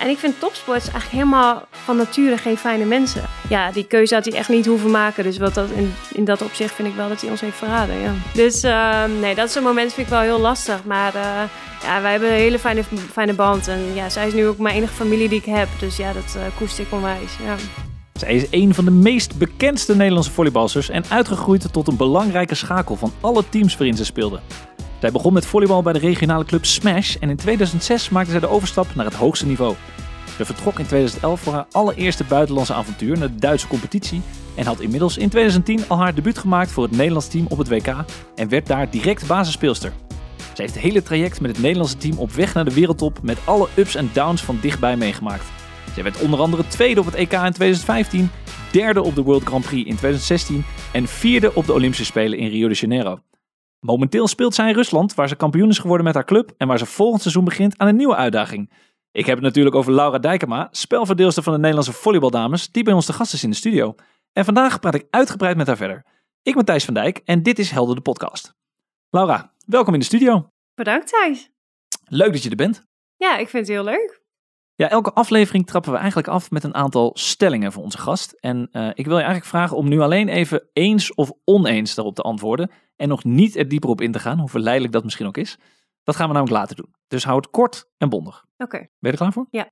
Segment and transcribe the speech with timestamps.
[0.00, 3.22] en ik vind topsports eigenlijk helemaal van nature geen fijne mensen.
[3.48, 5.24] Ja, die keuze had hij echt niet hoeven maken.
[5.24, 7.98] Dus wat dat in, in dat opzicht vind ik wel dat hij ons heeft verraden.
[7.98, 8.12] Ja.
[8.34, 10.84] Dus ehm, nee, dat soort momenten vind ik wel heel lastig.
[10.84, 11.22] Maar uh,
[11.82, 12.82] ja, wij hebben een hele fijne,
[13.12, 13.68] fijne band.
[13.68, 15.68] En ja, zij is nu ook mijn enige familie die ik heb.
[15.78, 17.32] Dus ja, dat uh, koester ik onwijs.
[17.44, 17.56] Ja.
[18.12, 22.96] Zij is een van de meest bekendste Nederlandse volleybalsters en uitgegroeid tot een belangrijke schakel
[22.96, 24.40] van alle teams waarin ze speelde.
[25.00, 28.48] Zij begon met volleybal bij de regionale club Smash en in 2006 maakte zij de
[28.48, 29.74] overstap naar het hoogste niveau.
[30.36, 34.22] Ze vertrok in 2011 voor haar allereerste buitenlandse avontuur naar de Duitse competitie
[34.54, 37.68] en had inmiddels in 2010 al haar debuut gemaakt voor het Nederlands team op het
[37.68, 37.94] WK
[38.34, 39.92] en werd daar direct basisspeelster.
[40.36, 43.38] Ze heeft het hele traject met het Nederlandse team op weg naar de wereldtop met
[43.44, 45.44] alle ups en downs van dichtbij meegemaakt.
[45.94, 48.30] Zij werd onder andere tweede op het EK in 2015,
[48.72, 52.48] derde op de World Grand Prix in 2016 en vierde op de Olympische Spelen in
[52.48, 53.20] Rio de Janeiro.
[53.80, 56.78] Momenteel speelt zij in Rusland, waar ze kampioen is geworden met haar club en waar
[56.78, 58.70] ze volgend seizoen begint aan een nieuwe uitdaging.
[59.12, 63.06] Ik heb het natuurlijk over Laura Dijkema, spelverdeelster van de Nederlandse volleybaldames, die bij ons
[63.06, 63.94] de gast is in de studio.
[64.32, 66.04] En vandaag praat ik uitgebreid met haar verder.
[66.42, 68.54] Ik ben Thijs van Dijk en dit is Helder de podcast.
[69.10, 70.50] Laura, welkom in de studio.
[70.74, 71.50] Bedankt Thijs.
[72.04, 72.86] Leuk dat je er bent.
[73.16, 74.22] Ja, ik vind het heel leuk.
[74.74, 78.32] Ja, elke aflevering trappen we eigenlijk af met een aantal stellingen voor onze gast.
[78.32, 82.14] En uh, ik wil je eigenlijk vragen om nu alleen even eens of oneens daarop
[82.14, 82.70] te antwoorden.
[83.00, 85.58] En nog niet er dieper op in te gaan, hoe verleidelijk dat misschien ook is.
[86.02, 86.94] Dat gaan we namelijk later doen.
[87.06, 88.44] Dus hou het kort en bondig.
[88.56, 88.78] Oké.
[88.78, 89.46] Ben je er klaar voor?
[89.50, 89.70] Ja.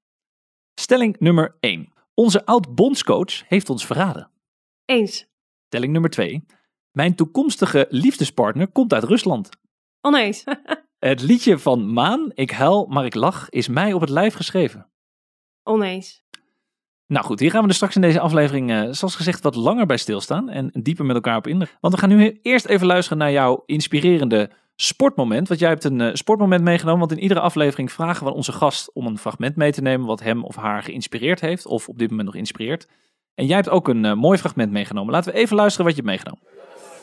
[0.75, 1.93] Stelling nummer 1.
[2.15, 4.31] Onze oud-bondscoach heeft ons verraden.
[4.85, 5.27] Eens.
[5.67, 6.47] Stelling nummer 2.
[6.91, 9.49] Mijn toekomstige liefdespartner komt uit Rusland.
[10.01, 10.45] Oneens.
[10.99, 14.91] het liedje van Maan, Ik huil, maar ik lach, is mij op het lijf geschreven.
[15.63, 16.23] Oneens.
[17.09, 19.87] Nou goed, hier gaan we er straks in deze aflevering, uh, zoals gezegd, wat langer
[19.87, 21.69] bij stilstaan en dieper met elkaar op in.
[21.81, 25.49] Want we gaan nu eerst even luisteren naar jouw inspirerende sportmoment.
[25.49, 28.93] Want jij hebt een uh, sportmoment meegenomen, want in iedere aflevering vragen we onze gast
[28.93, 32.11] om een fragment mee te nemen wat hem of haar geïnspireerd heeft, of op dit
[32.11, 32.89] moment nog inspireert.
[33.35, 35.13] En jij hebt ook een uh, mooi fragment meegenomen.
[35.13, 36.43] Laten we even luisteren wat je hebt meegenomen.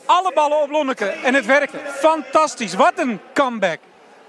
[0.06, 1.78] Alle ballen op Lonneke en het werkte.
[1.84, 3.78] Fantastisch, wat een comeback.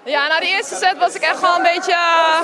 [0.07, 2.39] Ja, na die eerste set was ik echt wel een beetje uh,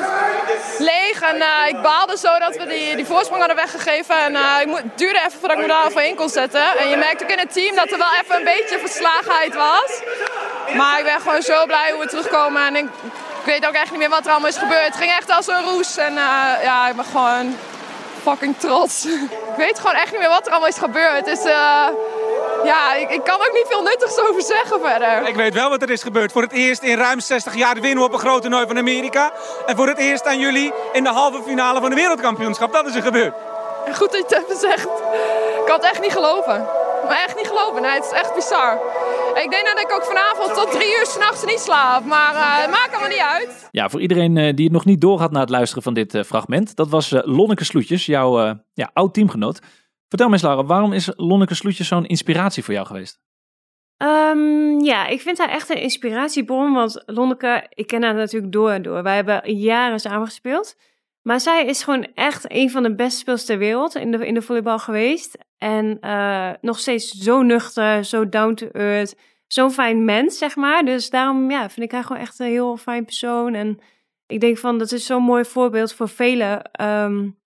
[0.79, 1.22] leeg.
[1.22, 4.16] En uh, ik baalde zo dat we die, die voorsprong hadden weggegeven.
[4.18, 6.78] En uh, ik het duurde even voordat ik me daar overheen kon zetten.
[6.78, 10.01] En je merkt ook in het team dat er wel even een beetje verslagenheid was.
[10.75, 12.66] Maar ik ben gewoon zo blij hoe we terugkomen.
[12.66, 12.88] En ik,
[13.44, 14.85] weet ook echt niet meer wat er allemaal is gebeurd.
[14.85, 15.97] Het ging echt als een roes.
[15.97, 16.13] En
[16.63, 17.57] ja, ik ben gewoon
[18.24, 19.06] fucking trots.
[19.51, 21.28] ik weet gewoon echt niet meer wat er allemaal is gebeurd.
[22.63, 25.28] Ja, ik, ik, kan ook niet veel nuttigs over zeggen verder.
[25.28, 26.31] Ik weet wel wat er is gebeurd.
[26.31, 29.34] Voor het eerst in ruim 60 jaar winnen we op een groot toernooi van Amerika.
[29.66, 32.74] En voor het eerst aan jullie in de halve finale van de wereldkampioenschap.
[32.74, 33.34] Dat is er gebeurd.
[33.94, 34.90] Goed dat je het even zegt.
[35.59, 36.66] Ik kan het echt niet geloven.
[37.07, 37.81] Maar echt niet geloven.
[37.81, 38.80] Nee, het is echt bizar.
[39.44, 42.06] Ik denk dat ik ook vanavond tot drie uur s'nachts niet slaap.
[42.06, 43.68] Maar uh, het maakt allemaal niet uit.
[43.72, 46.24] Ja, voor iedereen uh, die het nog niet doorhad na het luisteren van dit uh,
[46.24, 46.75] fragment.
[46.75, 49.59] Dat was Lonneke Sloetjes, jouw ja, oud teamgenoot.
[50.13, 53.19] Vertel me eens, Laura, waarom is Lonneke Sloetjes zo'n inspiratie voor jou geweest?
[53.97, 56.74] Um, ja, ik vind haar echt een inspiratiebron.
[56.74, 59.03] Want Lonneke, ik ken haar natuurlijk door en door.
[59.03, 60.75] Wij hebben jaren samen gespeeld.
[61.22, 64.34] Maar zij is gewoon echt een van de beste speelsters ter wereld in de, in
[64.34, 65.38] de volleybal geweest.
[65.57, 69.16] En uh, nog steeds zo nuchter, zo down to earth.
[69.47, 70.85] Zo'n fijn mens, zeg maar.
[70.85, 73.53] Dus daarom ja, vind ik haar gewoon echt een heel fijn persoon.
[73.53, 73.80] En
[74.28, 76.81] ik denk van, dat is zo'n mooi voorbeeld voor velen.
[76.81, 77.41] Um,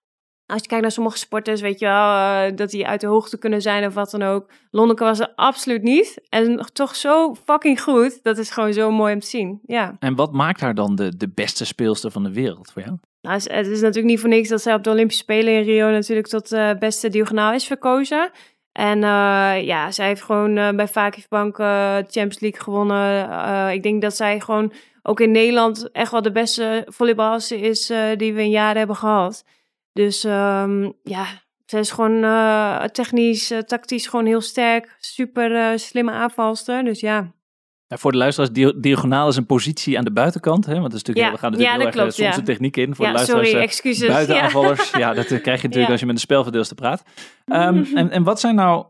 [0.47, 3.37] als je kijkt naar sommige sporters, weet je wel, uh, dat die uit de hoogte
[3.37, 4.49] kunnen zijn of wat dan ook.
[4.71, 6.21] Lonneke was er absoluut niet.
[6.29, 8.23] En toch zo fucking goed.
[8.23, 9.59] Dat is gewoon zo mooi om te zien.
[9.65, 9.95] Ja.
[9.99, 12.97] En wat maakt haar dan de, de beste speelster van de wereld voor jou?
[13.21, 15.89] Nou, het is natuurlijk niet voor niks dat zij op de Olympische Spelen in Rio
[15.89, 18.31] natuurlijk tot uh, beste diagonaal is verkozen.
[18.71, 23.73] En uh, ja, zij heeft gewoon uh, bij Fakif Bank uh, Champions League gewonnen.
[23.73, 28.33] ik denk dat zij gewoon ook in Nederland echt wel de beste volleybalster is die
[28.33, 29.43] we in jaren hebben gehad.
[29.97, 31.25] Dus um, ja,
[31.65, 34.95] zij is gewoon uh, technisch, uh, tactisch gewoon heel sterk.
[34.99, 36.83] Super uh, slimme aanvalster.
[36.83, 37.31] Dus ja.
[37.87, 37.97] Ja.
[37.97, 40.65] Voor de luisteraars, diagonaal is een positie aan de buitenkant.
[40.65, 40.71] Hè?
[40.71, 42.77] Want dat is natuurlijk, ja, we gaan natuurlijk ja, heel erg klopt, soms de techniek
[42.77, 42.95] in.
[42.95, 44.07] Voor ja, de luisteraars, sorry, excuses.
[44.07, 44.91] buitenaanvallers.
[44.91, 45.13] Ja.
[45.13, 47.03] dat krijg je natuurlijk als je met een spelverdeelster praat.
[47.45, 48.85] Um, en, en wat zijn nou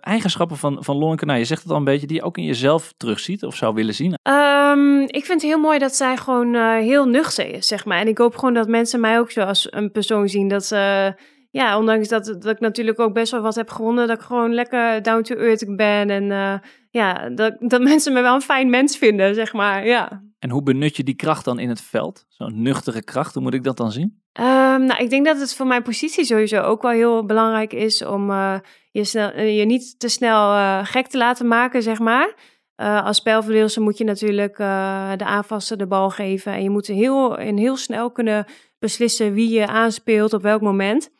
[0.00, 1.24] eigenschappen van, van Lonneke?
[1.24, 3.74] Nou, je zegt het al een beetje, die je ook in jezelf terugziet of zou
[3.74, 4.14] willen zien.
[4.22, 7.98] Um, ik vind het heel mooi dat zij gewoon uh, heel nuchter is, zeg maar.
[7.98, 10.48] En ik hoop gewoon dat mensen mij ook zo als een persoon zien.
[10.48, 11.14] Dat ze,
[11.50, 14.54] ja, ondanks dat, dat ik natuurlijk ook best wel wat heb gewonnen, dat ik gewoon
[14.54, 16.10] lekker down to earth ben.
[16.10, 16.54] En uh,
[16.92, 20.22] ja, dat, dat mensen me wel een fijn mens vinden, zeg maar, ja.
[20.38, 22.26] En hoe benut je die kracht dan in het veld?
[22.28, 24.22] Zo'n nuchtere kracht, hoe moet ik dat dan zien?
[24.40, 28.04] Um, nou, ik denk dat het voor mijn positie sowieso ook wel heel belangrijk is
[28.04, 28.58] om uh,
[28.90, 32.34] je, snel, je niet te snel gek te laten maken, zeg maar.
[32.76, 36.52] Uh, als spelverdeelster moet je natuurlijk de aanvassen de bal geven.
[36.52, 38.46] En je moet heel, en heel snel kunnen
[38.78, 41.10] beslissen wie je aanspeelt op welk moment.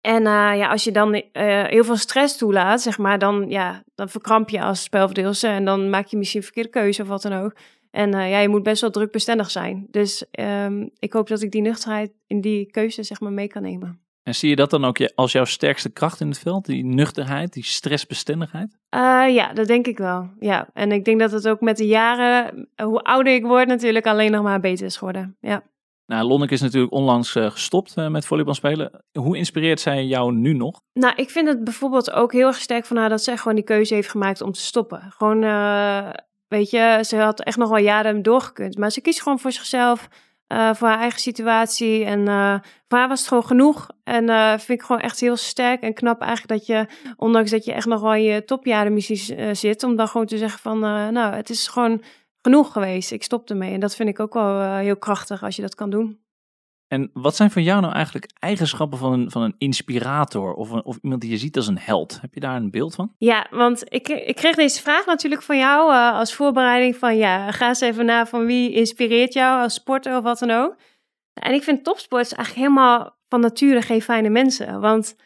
[0.00, 1.22] En uh, ja, als je dan uh,
[1.64, 5.90] heel veel stress toelaat, zeg maar, dan, ja, dan verkramp je als spelverdeelster en dan
[5.90, 7.54] maak je misschien een verkeerde keuze of wat dan ook.
[7.90, 9.86] En uh, ja, je moet best wel drukbestendig zijn.
[9.90, 13.62] Dus um, ik hoop dat ik die nuchterheid in die keuze zeg maar mee kan
[13.62, 14.00] nemen.
[14.22, 16.66] En zie je dat dan ook als jouw sterkste kracht in het veld?
[16.66, 18.78] Die nuchterheid, die stressbestendigheid?
[19.34, 20.30] ja, dat denk ik wel.
[20.40, 24.06] Ja, en ik denk dat het ook met de jaren, hoe ouder ik word, natuurlijk
[24.06, 25.36] alleen nog maar beter is geworden.
[25.40, 25.62] Ja.
[26.10, 29.04] Nou, Lonneke is natuurlijk onlangs uh, gestopt uh, met volleybalspelen.
[29.12, 30.80] Hoe inspireert zij jou nu nog?
[30.92, 33.64] Nou, ik vind het bijvoorbeeld ook heel erg sterk van haar dat zij gewoon die
[33.64, 35.12] keuze heeft gemaakt om te stoppen.
[35.16, 36.10] Gewoon, uh,
[36.48, 38.78] weet je, ze had echt nog wel jaren doorgekund.
[38.78, 40.08] Maar ze kiest gewoon voor zichzelf,
[40.48, 42.04] voor haar eigen situatie.
[42.04, 42.24] En
[42.88, 43.88] voor haar was het gewoon genoeg.
[44.04, 44.26] En
[44.60, 46.86] vind ik gewoon echt heel sterk en knap eigenlijk dat je,
[47.16, 49.02] ondanks dat je echt nog wel je topjaren
[49.56, 50.78] zit, om dan gewoon te zeggen van,
[51.12, 52.02] nou, het is gewoon
[52.42, 53.12] genoeg geweest.
[53.12, 53.72] Ik stop ermee.
[53.72, 56.20] En dat vind ik ook wel uh, heel krachtig als je dat kan doen.
[56.92, 60.84] En wat zijn voor jou nou eigenlijk eigenschappen van een, van een inspirator of, een,
[60.84, 62.20] of iemand die je ziet als een held?
[62.20, 63.14] Heb je daar een beeld van?
[63.18, 67.50] Ja, want ik, ik kreeg deze vraag natuurlijk van jou uh, als voorbereiding van ja,
[67.50, 70.76] ga eens even na van wie inspireert jou als sporter of wat dan ook.
[71.32, 74.80] En ik vind topsports eigenlijk helemaal van nature geen fijne mensen.
[74.80, 75.16] Want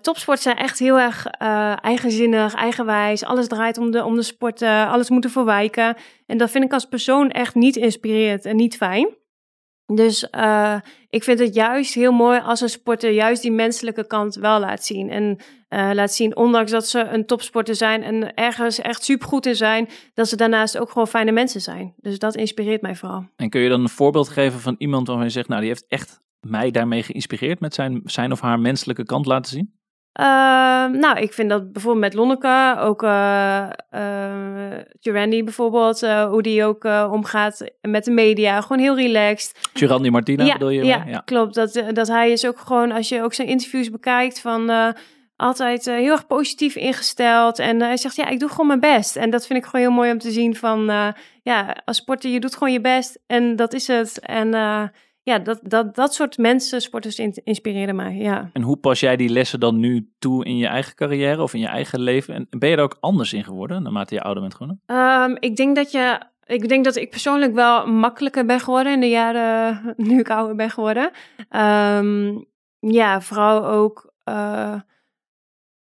[0.00, 3.24] topsport zijn echt heel erg uh, eigenzinnig, eigenwijs.
[3.24, 5.96] Alles draait om de, om de sporten, alles moet ervoor wijken.
[6.26, 9.16] En dat vind ik als persoon echt niet inspirerend en niet fijn.
[9.94, 10.76] Dus uh,
[11.08, 14.84] ik vind het juist heel mooi als een sporter juist die menselijke kant wel laat
[14.84, 15.10] zien.
[15.10, 15.38] En
[15.68, 20.28] laat zien, ondanks dat ze een topsporter zijn en ergens echt supergoed in zijn, dat
[20.28, 21.94] ze daarnaast ook gewoon fijne mensen zijn.
[21.96, 23.28] Dus dat inspireert mij vooral.
[23.36, 25.86] En kun je dan een voorbeeld geven van iemand waarvan je zegt, nou die heeft
[25.88, 29.76] echt mij daarmee geïnspireerd met zijn, zijn of haar menselijke kant laten zien?
[30.20, 30.24] Uh,
[30.86, 33.68] nou, ik vind dat bijvoorbeeld met Lonneke, ook uh,
[35.02, 38.60] uh, bijvoorbeeld, uh, hoe die ook omgaat met de media.
[38.60, 39.68] Gewoon heel relaxed.
[39.72, 40.84] Giovanni Martina ja, bedoel je?
[40.84, 41.54] Ja, ja, klopt.
[41.54, 44.94] Dat, dat hij is ook gewoon, als je ook zijn interviews bekijkt, van
[45.36, 47.58] altijd heel erg positief ingesteld.
[47.58, 49.16] En hij zegt, ja, ik doe gewoon mijn best.
[49.16, 50.84] En dat vind ik gewoon heel mooi om te zien van,
[51.42, 53.18] ja, als sporter, je doet gewoon je best.
[53.26, 54.20] En dat is het.
[54.20, 54.54] En
[55.28, 58.16] ja, dat, dat, dat soort mensen, sporters, inspireren mij.
[58.16, 58.50] Ja.
[58.52, 61.60] En hoe pas jij die lessen dan nu toe in je eigen carrière of in
[61.60, 62.34] je eigen leven?
[62.34, 64.82] En ben je er ook anders in geworden naarmate je ouder bent geworden?
[64.86, 66.20] Um, ik denk dat je.
[66.44, 70.56] Ik denk dat ik persoonlijk wel makkelijker ben geworden in de jaren nu ik ouder
[70.56, 71.10] ben geworden.
[71.50, 72.46] Um,
[72.78, 74.12] ja, vooral ook.
[74.28, 74.80] Uh,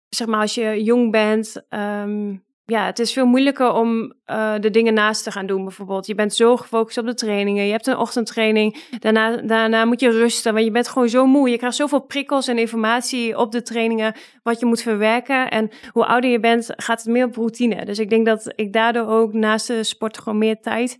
[0.08, 1.66] zeg maar, als je jong bent.
[1.68, 5.64] Um, ja, het is veel moeilijker om uh, de dingen naast te gaan doen.
[5.64, 7.64] Bijvoorbeeld, je bent zo gefocust op de trainingen.
[7.64, 8.82] Je hebt een ochtendtraining.
[8.98, 11.50] Daarna, daarna moet je rusten, want je bent gewoon zo moe.
[11.50, 15.50] Je krijgt zoveel prikkels en informatie op de trainingen wat je moet verwerken.
[15.50, 17.84] En hoe ouder je bent, gaat het meer op routine.
[17.84, 20.98] Dus ik denk dat ik daardoor ook naast de sport gewoon meer tijd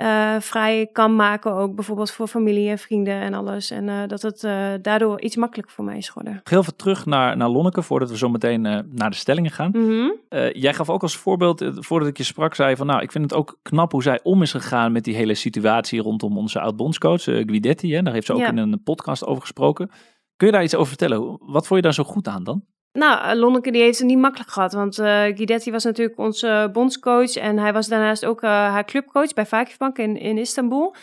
[0.00, 1.52] uh, vrij kan maken.
[1.52, 3.70] Ook bijvoorbeeld voor familie en vrienden en alles.
[3.70, 6.40] En uh, dat het uh, daardoor iets makkelijker voor mij is geworden.
[6.44, 8.60] Heel even terug naar, naar Lonneke, voordat we zo meteen
[8.90, 9.70] naar de stellingen gaan.
[9.72, 10.16] Mm -hmm.
[10.52, 13.34] jij gaf ook als voorbeeld, voordat ik je sprak, zei van nou, ik vind het
[13.34, 17.94] ook knap hoe zij om is gegaan met die hele situatie rondom onze oud-bondscoach Guidetti.
[17.94, 18.02] Hè?
[18.02, 18.48] Daar heeft ze ook ja.
[18.48, 19.90] in een podcast over gesproken.
[20.36, 21.38] Kun je daar iets over vertellen?
[21.40, 22.64] Wat vond je daar zo goed aan dan?
[22.92, 24.72] Nou, eh, Lonneke die heeft het niet makkelijk gehad.
[24.72, 27.36] Want uh, Guidetti was natuurlijk onze bondscoach.
[27.36, 30.94] En hij was daarnaast ook haar clubcoach bij Vakifbank in, in Istanbul.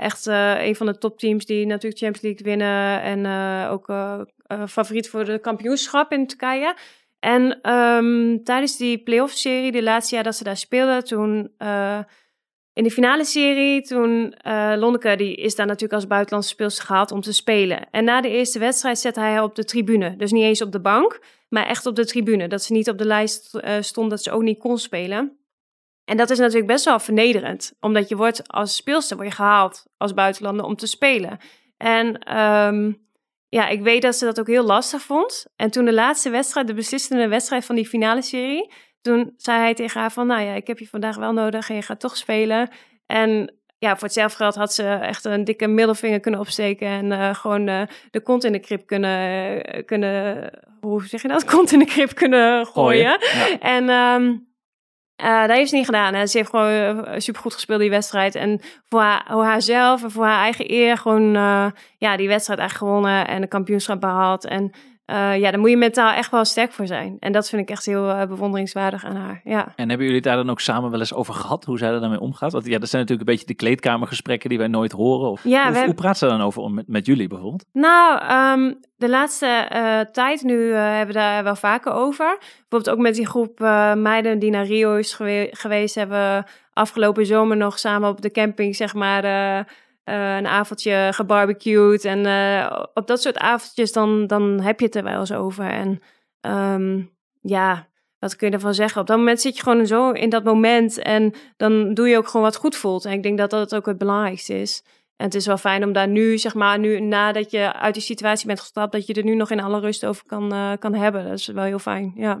[0.00, 3.02] Echt een van de topteams die natuurlijk Champions League winnen.
[3.02, 3.26] En
[3.70, 3.92] ook
[4.68, 6.76] favoriet voor de kampioenschap in Turkije.
[7.18, 11.52] En um, tijdens die playoff-serie, de laatste jaar dat ze daar speelden, toen
[12.76, 17.10] in de finale serie, toen uh, Lonneke, die is daar natuurlijk als buitenlandse speelster gehaald
[17.10, 17.90] om te spelen.
[17.90, 20.16] En na de eerste wedstrijd zette hij haar op de tribune.
[20.16, 22.48] Dus niet eens op de bank, maar echt op de tribune.
[22.48, 25.38] Dat ze niet op de lijst uh, stond, dat ze ook niet kon spelen.
[26.04, 27.72] En dat is natuurlijk best wel vernederend.
[27.80, 31.38] Omdat je wordt als speelster word je gehaald als buitenlander om te spelen.
[31.76, 33.06] En um,
[33.48, 35.46] ja, ik weet dat ze dat ook heel lastig vond.
[35.56, 38.72] En toen de laatste wedstrijd, de beslissende wedstrijd van die finale serie
[39.06, 41.74] toen zei hij tegen haar van, nou ja, ik heb je vandaag wel nodig en
[41.74, 42.68] je gaat toch spelen.
[43.06, 47.34] En ja, voor hetzelfde geld had ze echt een dikke middelvinger kunnen opsteken en uh,
[47.34, 51.72] gewoon uh, de kont in de krip kunnen, uh, kunnen, hoe zeg je dat, kont
[51.72, 53.18] in de krip kunnen gooien.
[53.20, 53.58] Ja.
[53.60, 54.46] En um,
[55.16, 56.14] dat heeft ze niet gedaan.
[56.14, 56.26] Hè.
[56.26, 58.34] Ze heeft gewoon supergoed gespeeld die wedstrijd.
[58.34, 61.32] En voor, haar, voor haarzelf en voor haar eigen eer gewoon
[61.98, 64.44] ja, die wedstrijd echt gewonnen en de kampioenschap behaald.
[64.44, 64.72] En
[65.06, 67.16] uh, ja, daar moet je mentaal echt wel sterk voor zijn.
[67.20, 69.40] En dat vind ik echt heel uh, bewonderingswaardig aan haar.
[69.44, 69.72] Ja.
[69.76, 72.20] En hebben jullie daar dan ook samen wel eens over gehad, hoe zij er daarmee
[72.20, 72.52] omgaat?
[72.52, 75.30] Want ja, dat zijn natuurlijk een beetje de kleedkamergesprekken die wij nooit horen.
[75.30, 77.64] Of, ja, hoe, hoe, praat ze dan over met, met jullie bijvoorbeeld?
[77.72, 78.20] Nou,
[78.58, 82.38] um, de laatste uh, tijd nu hebben we daar wel vaker over.
[82.38, 83.58] Bijvoorbeeld ook met die groep
[83.96, 88.76] meiden die naar Rio is gewe geweest, hebben afgelopen zomer nog samen op de camping,
[88.76, 89.22] zeg maar
[90.06, 92.04] eh, een avondje gebarbecued.
[92.04, 95.70] En eh, op dat soort avondjes, dan, dan heb je het er wel eens over.
[95.70, 96.02] En
[96.40, 97.02] ehm,
[97.40, 99.00] ja, wat kun je ervan zeggen?
[99.00, 100.98] Op dat moment zit je gewoon zo in dat moment.
[100.98, 103.04] En dan doe je ook gewoon wat goed voelt.
[103.04, 104.82] En ik denk dat dat ook het belangrijkste is.
[105.16, 108.02] En het is wel fijn om daar nu, zeg maar, nu nadat je uit die
[108.02, 110.94] situatie bent gestapt, dat je er nu nog in alle rust over kan, uh, kan
[110.94, 111.24] hebben.
[111.24, 112.40] Dat is wel heel fijn, ja.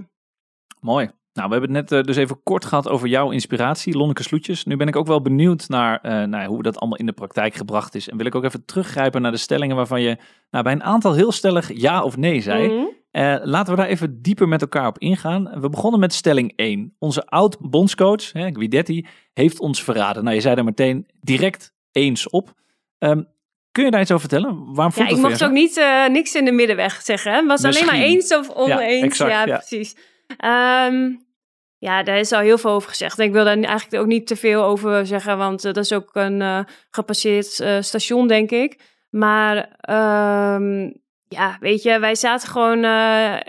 [0.80, 1.10] Mooi.
[1.36, 4.64] Nou, we hebben het net uh, dus even kort gehad over jouw inspiratie, Lonneke Sloetjes.
[4.64, 7.54] Nu ben ik ook wel benieuwd naar uh, nou, hoe dat allemaal in de praktijk
[7.54, 8.08] gebracht is.
[8.08, 10.16] En wil ik ook even teruggrijpen naar de stellingen waarvan je
[10.50, 12.68] nou, bij een aantal heel stellig ja of nee zei.
[12.68, 12.88] Mm -hmm.
[13.22, 15.60] uh, laten we daar even dieper met elkaar op ingaan.
[15.60, 16.94] We begonnen met stelling 1.
[16.98, 20.24] Onze oud-bondscoach, Guidetti, heeft ons verraden.
[20.24, 22.52] Nou, je zei er meteen direct eens op.
[22.98, 23.26] Um,
[23.72, 24.74] kun je daar iets over vertellen?
[24.74, 27.32] Waarom ja, ik mocht ook niet uh, niks in de middenweg zeggen.
[27.32, 27.88] Het was Misschien.
[27.88, 29.00] alleen maar eens of oneens.
[29.00, 29.56] Ja, exact, ja, ja.
[29.56, 29.96] precies.
[30.44, 31.25] Um,
[31.86, 33.18] ja, daar is al heel veel over gezegd.
[33.18, 36.10] Ik wil daar eigenlijk ook niet te veel over zeggen, want uh, dat is ook
[36.12, 38.80] een uh, gepasseerd uh, station, denk ik.
[39.10, 39.56] Maar
[40.56, 40.94] um,
[41.28, 42.84] ja, weet je, wij zaten gewoon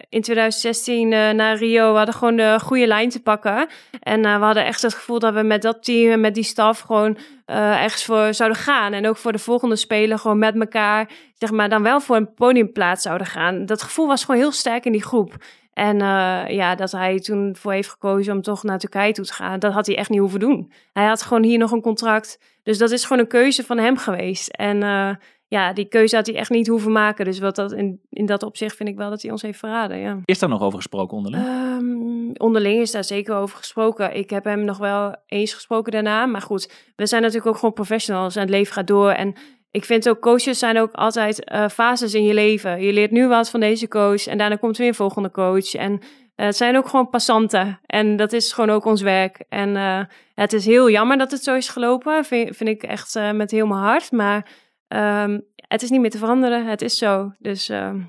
[0.09, 1.91] in 2016 naar Rio.
[1.91, 3.67] We hadden gewoon de goede lijn te pakken.
[3.99, 6.79] En we hadden echt het gevoel dat we met dat team en met die staf
[6.79, 8.93] gewoon ergens voor zouden gaan.
[8.93, 12.33] En ook voor de volgende spelen gewoon met elkaar, zeg maar, dan wel voor een
[12.33, 13.65] podiumplaats zouden gaan.
[13.65, 15.35] Dat gevoel was gewoon heel sterk in die groep.
[15.77, 19.33] En uh, ja, dat hij toen voor heeft gekozen om toch naar Turkije toe te
[19.33, 20.71] gaan, dat had hij echt niet hoeven doen.
[20.93, 22.39] Hij had gewoon hier nog een contract.
[22.63, 24.47] Dus dat is gewoon een keuze van hem geweest.
[24.47, 25.09] En uh,
[25.47, 27.25] ja, die keuze had hij echt niet hoeven maken.
[27.25, 29.97] Dus wat dat in, in dat opzicht vind ik wel dat hij ons heeft verraden.
[29.97, 30.17] Ja.
[30.25, 31.45] Is daar nog over gesproken onderling?
[31.45, 34.15] Um, onderling is daar zeker over gesproken.
[34.15, 36.25] Ik heb hem nog wel eens gesproken daarna.
[36.25, 39.11] Maar goed, we zijn natuurlijk ook gewoon professionals en het leven gaat door.
[39.11, 39.35] En
[39.71, 42.81] ik vind ook coaches zijn ook altijd uh, fases in je leven.
[42.81, 45.73] Je leert nu wat van deze coach en daarna komt weer een volgende coach.
[45.75, 45.99] En uh,
[46.45, 47.79] het zijn ook gewoon passanten.
[47.85, 49.43] En dat is gewoon ook ons werk.
[49.49, 50.01] En uh,
[50.33, 52.25] het is heel jammer dat het zo is gelopen.
[52.25, 54.11] Vind, vind ik echt met heel mijn hart.
[54.11, 54.47] Maar
[54.87, 56.65] um, het is niet meer te veranderen.
[56.65, 57.31] Het is zo.
[57.39, 58.01] Dus ehm,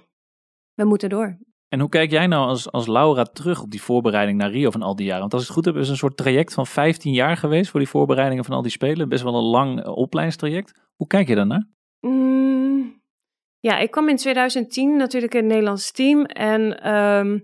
[0.74, 1.38] we moeten door.
[1.68, 4.82] En hoe kijk jij nou als, als Laura terug op die voorbereiding naar Rio van
[4.82, 5.20] al die jaren?
[5.20, 7.80] Want als ik het goed heb, is een soort traject van 15 jaar geweest voor
[7.80, 9.08] die voorbereidingen van al die spelen.
[9.08, 10.80] Best wel een lang opleidingstraject.
[10.96, 11.68] Hoe kijk je daarnaar?
[12.00, 13.02] Mm,
[13.60, 16.24] ja, ik kwam in 2010 natuurlijk in het Nederlands team.
[16.24, 17.42] En um,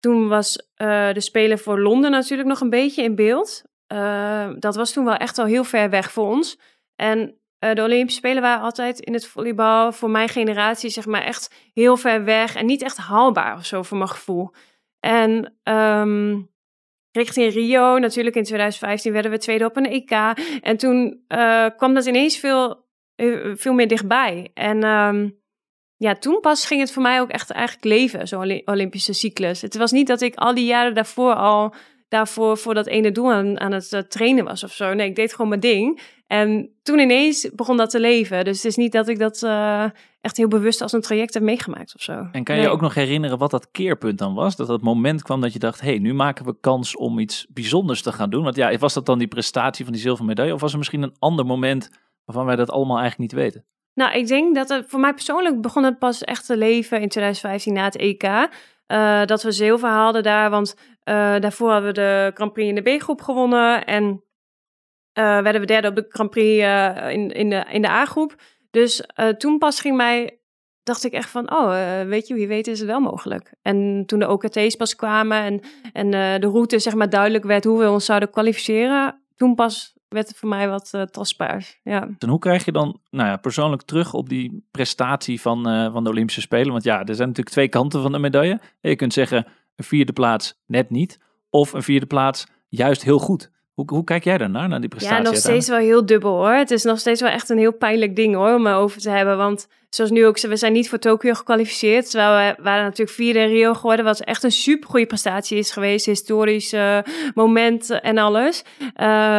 [0.00, 3.62] toen was uh, de speler voor Londen natuurlijk nog een beetje in beeld.
[3.92, 6.60] Uh, dat was toen wel echt al heel ver weg voor ons.
[6.96, 11.22] En uh, de Olympische Spelen waren altijd in het volleybal voor mijn generatie zeg maar
[11.22, 12.54] echt heel ver weg.
[12.54, 14.50] En niet echt haalbaar of zo voor mijn gevoel.
[15.00, 16.50] En um,
[17.12, 20.10] richting Rio, natuurlijk in 2015 werden we tweede op een EK.
[20.62, 21.24] En toen
[21.76, 22.86] kwam dat ineens veel
[23.54, 24.50] veel meer dichtbij.
[24.54, 25.38] En um,
[25.96, 29.62] ja, toen pas ging het voor mij ook echt eigenlijk leven, zo'n Olympische cyclus.
[29.62, 31.74] Het was niet dat ik al die jaren daarvoor al
[32.08, 34.94] daarvoor voor dat ene doel aan, aan het trainen was of zo.
[34.94, 36.00] Nee, ik deed gewoon mijn ding.
[36.28, 38.44] En toen ineens begon dat te leven.
[38.44, 39.84] Dus het is niet dat ik dat uh,
[40.20, 42.28] echt heel bewust als een traject heb meegemaakt of zo.
[42.32, 42.70] En kan je nee.
[42.70, 44.56] ook nog herinneren wat dat keerpunt dan was?
[44.56, 47.46] Dat dat moment kwam dat je dacht, hé, hey, nu maken we kans om iets
[47.48, 48.44] bijzonders te gaan doen.
[48.44, 50.54] Want ja, was dat dan die prestatie van die zilveren medaille?
[50.54, 51.90] Of was er misschien een ander moment
[52.24, 53.64] waarvan wij dat allemaal eigenlijk niet weten?
[53.94, 57.08] Nou, ik denk dat het voor mij persoonlijk begon het pas echt te leven in
[57.08, 58.22] 2015 na het EK.
[58.22, 62.74] Uh, dat we zilver haalden daar, want uh, daarvoor hadden we de Grand Prix in
[62.74, 63.84] de B-groep gewonnen.
[63.86, 64.22] En
[65.18, 66.64] uh, werden we derde op de Grand Prix
[67.12, 68.34] in, in, de, in de A-groep.
[68.70, 69.02] Dus
[69.38, 70.40] toen pas ging mij,
[70.82, 73.54] dacht ik echt van, oh, weet je, wie weet is het wel mogelijk.
[73.62, 75.60] En toen de OKT's pas kwamen en,
[75.92, 76.10] en
[76.40, 80.36] de route zeg maar duidelijk werd hoe we ons zouden kwalificeren, toen pas werd het
[80.36, 81.78] voor mij wat tastbaar.
[81.82, 82.08] Ja.
[82.18, 86.10] En hoe krijg je dan nou ja, persoonlijk terug op die prestatie van, van de
[86.10, 86.72] Olympische Spelen?
[86.72, 88.60] Want ja, er zijn natuurlijk twee kanten van de medaille.
[88.80, 89.46] Je kunt zeggen
[89.76, 91.20] een vierde plaats net niet,
[91.50, 93.50] of een vierde plaats juist heel goed.
[93.78, 95.16] Hoe, hoe kijk jij daarnaar, naar die prestatie?
[95.16, 96.52] Ja, nog steeds wel heel dubbel hoor.
[96.52, 99.36] Het is nog steeds wel echt een heel pijnlijk ding hoor, om over te hebben.
[99.36, 102.10] Want zoals nu ook, we zijn niet voor Tokio gekwalificeerd.
[102.10, 105.70] Terwijl we waren natuurlijk vierde in Rio geworden, wat echt een super goede prestatie is
[105.70, 106.06] geweest.
[106.06, 106.98] Historisch uh,
[107.34, 108.64] moment en alles.
[108.80, 108.86] Uh,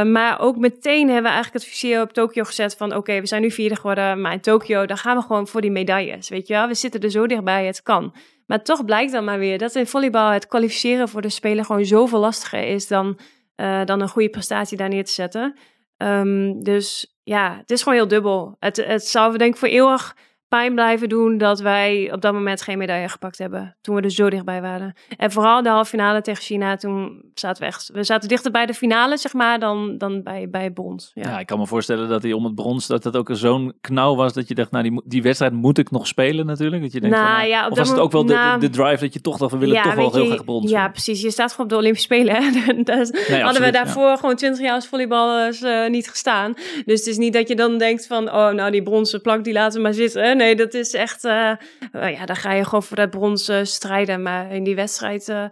[0.04, 2.88] maar ook meteen hebben we eigenlijk het vizier op Tokio gezet van...
[2.88, 5.62] oké, okay, we zijn nu vierde geworden, maar in Tokio, dan gaan we gewoon voor
[5.62, 6.30] die medailles.
[6.30, 8.14] Weet je wel, we zitten er zo dichtbij, het kan.
[8.46, 11.86] Maar toch blijkt dan maar weer dat in volleybal het kwalificeren voor de speler gewoon
[11.86, 13.20] zoveel lastiger is dan
[13.60, 15.60] uh, dan een goede prestatie daar neer te zetten.
[15.98, 18.56] Um, dus ja, het is gewoon heel dubbel.
[18.60, 20.16] Het, het zou denk ik voor eeuwig
[20.50, 23.78] pijn blijven doen dat wij op dat moment geen medaille gepakt hebben.
[23.82, 24.94] Toen we er zo dichtbij waren.
[25.18, 27.90] En vooral de halve finale tegen China, toen zaten we echt...
[27.94, 31.12] We zaten dichter bij de finale, zeg maar, dan, dan bij, bij brons.
[31.14, 31.30] Ja.
[31.30, 31.40] Ja.
[31.40, 34.34] ik kan me voorstellen dat hij om het brons, dat dat ook zo'n knauw was
[34.34, 36.82] dat je dacht, nou die, die wedstrijd moet ik nog spelen natuurlijk.
[36.82, 38.70] Dat je denkt, Nou, van, nou, ja, of was het ook wel de, nou, de,
[38.70, 40.72] de drive dat je toch dacht, we willen toch wel heel je, graag brons.
[40.72, 41.22] Ja, precies.
[41.22, 42.36] Je staat gewoon op de Olympische Spelen.
[42.36, 42.52] Hè?
[42.84, 43.72] Dat is- hadden absoluut, we ja.
[43.72, 46.54] daarvoor gewoon 20 jaar als volleyballers eh, niet gestaan.
[46.86, 49.54] Dus het is niet dat je dan denkt van, oh, nou die bronzen plank die
[49.54, 50.39] laten we maar zitten.
[50.40, 51.52] Nee, dat is echt, eh,
[51.92, 54.22] ja, dan ga je gewoon voor dat brons strijden.
[54.22, 55.44] Maar in die wedstrijd, eh,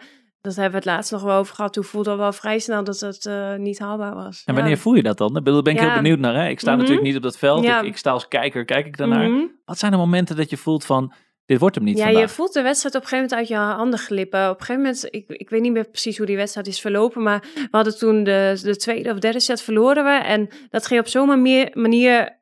[0.41, 1.73] dat hebben we het laatst nog wel over gehad.
[1.73, 4.41] Toen voelde al wel vrij snel dat het eh, niet haalbaar was.
[4.45, 4.59] En Ja.
[4.59, 5.33] wanneer voel je dat dan?
[5.33, 6.35] Daar ben ik heel benieuwd naar.
[6.35, 6.47] Hè?
[6.49, 6.79] Ik sta Mhm.
[6.79, 7.63] natuurlijk niet op dat veld.
[7.63, 7.79] Ja.
[7.81, 9.29] Ik, ik sta als kijker, kijk ik daarnaar.
[9.29, 9.45] Mhm.
[9.65, 11.13] Wat zijn de momenten dat je voelt van,
[11.45, 12.21] dit wordt hem niet Ja, vandaag?
[12.21, 14.49] je voelt de wedstrijd op een gegeven moment uit je handen glippen.
[14.49, 17.23] Op een gegeven moment, ik, ik weet niet meer precies hoe die wedstrijd is verlopen,
[17.23, 20.09] maar we hadden toen de, de tweede of derde set verloren we.
[20.11, 22.37] En dat ging op zo'n manier, manier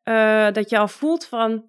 [0.53, 1.63] dat je al voelt van,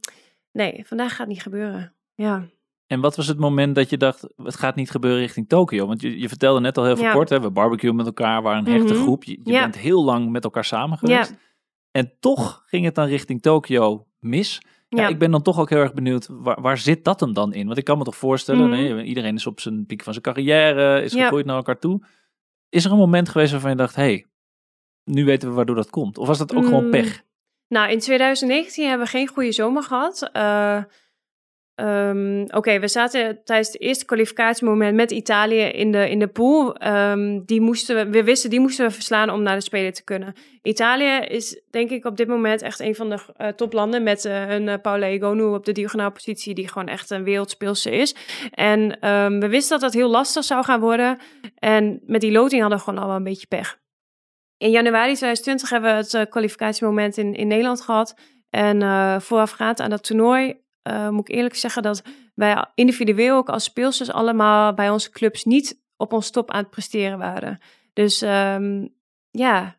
[0.57, 1.95] nee, vandaag gaat niet gebeuren.
[2.15, 2.47] Ja,
[2.87, 5.87] En wat was het moment dat je dacht, het gaat niet gebeuren richting Tokio?
[5.87, 7.13] Want je, je vertelde net al heel veel Ja.
[7.13, 7.41] kort, hè?
[7.41, 9.03] we barbecuen met elkaar, waren een hechte Mhm.
[9.03, 9.25] groep.
[9.25, 9.61] Je, je Ja.
[9.61, 11.35] bent heel lang met elkaar samen ja, geweest.
[11.91, 14.61] En toch ging het dan richting Tokio mis.
[14.89, 15.09] Ja, ja.
[15.09, 17.67] Ik ben dan toch ook heel erg benieuwd, waar, waar zit dat hem dan in?
[17.67, 18.71] Want ik kan me toch voorstellen, Mhm.
[18.71, 21.21] nee, iedereen is op zijn piek van zijn carrière, is Ja.
[21.23, 22.03] gegroeid naar elkaar toe.
[22.69, 24.27] Is er een moment geweest waarvan je dacht, hé, hey,
[25.05, 26.19] nu weten we waardoor dat komt?
[26.19, 27.23] Of was dat ook gewoon Mm, pech?
[27.69, 30.31] Nou, in 2019 hebben we geen goede zomer gehad.
[30.33, 30.83] Eh,
[31.75, 36.75] ehm, Oké, we zaten tijdens het eerste kwalificatiemoment met Italië in de, in de pool.
[36.75, 40.05] Ehm, die moesten we, we wisten, die moesten we verslaan om naar de Spelen te
[40.05, 40.35] kunnen.
[40.63, 44.51] Italië is denk ik op dit moment echt een van de eh, toplanden met eh,
[44.51, 48.15] een uh, Paula Egonu op de diagonale positie die gewoon echt een wereldspeelster is.
[48.51, 51.19] En ehm, we wisten dat dat heel lastig zou gaan worden.
[51.59, 53.79] En met die loting hadden we gewoon al wel een beetje pech.
[54.59, 58.15] In januari 2020 hebben we het uh, kwalificatiemoment in, in Nederland gehad.
[58.51, 60.61] En uh, voorafgaand aan dat toernooi
[60.91, 62.03] uh, moet ik eerlijk zeggen dat
[62.35, 66.71] wij individueel ook als speelsters allemaal bij onze clubs niet op ons top aan het
[66.71, 67.59] presteren waren.
[67.93, 68.95] Dus um,
[69.31, 69.77] ja,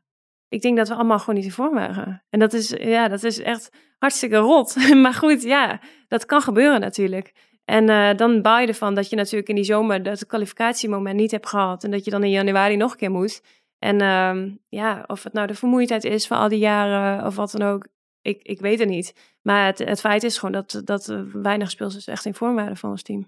[0.49, 2.23] ik denk dat we allemaal gewoon niet in vorm waren.
[2.29, 4.75] En dat is, ja, dat is echt hartstikke rot.
[5.03, 7.33] maar goed, ja, dat kan gebeuren natuurlijk.
[7.65, 11.47] En dan baal je ervan dat je natuurlijk in die zomer dat kwalificatiemoment niet hebt
[11.47, 11.83] gehad.
[11.83, 13.41] En dat je dan in januari nog een keer moet.
[13.79, 17.51] En um, ja, of het nou de vermoeidheid is van al die jaren of wat
[17.51, 17.87] dan ook,
[18.21, 19.37] ik, ik weet het niet.
[19.41, 22.89] Maar het, het feit is gewoon dat, dat weinig speelsters echt in vorm waren van
[22.89, 23.27] ons team.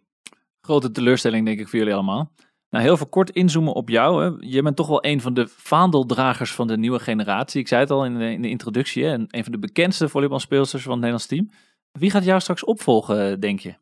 [0.61, 2.31] Grote teleurstelling denk ik voor jullie allemaal.
[2.69, 4.23] Nou, heel veel kort inzoomen op jou.
[4.23, 4.31] Hè.
[4.39, 7.61] Je bent toch wel een van de vaandeldragers van de nieuwe generatie.
[7.61, 9.05] Ik zei het al in de, in de introductie.
[9.05, 9.13] Hè.
[9.13, 11.49] Een van de bekendste volleybalspeelsters van het Nederlands team.
[11.91, 13.73] Wie gaat jou straks opvolgen, denk je?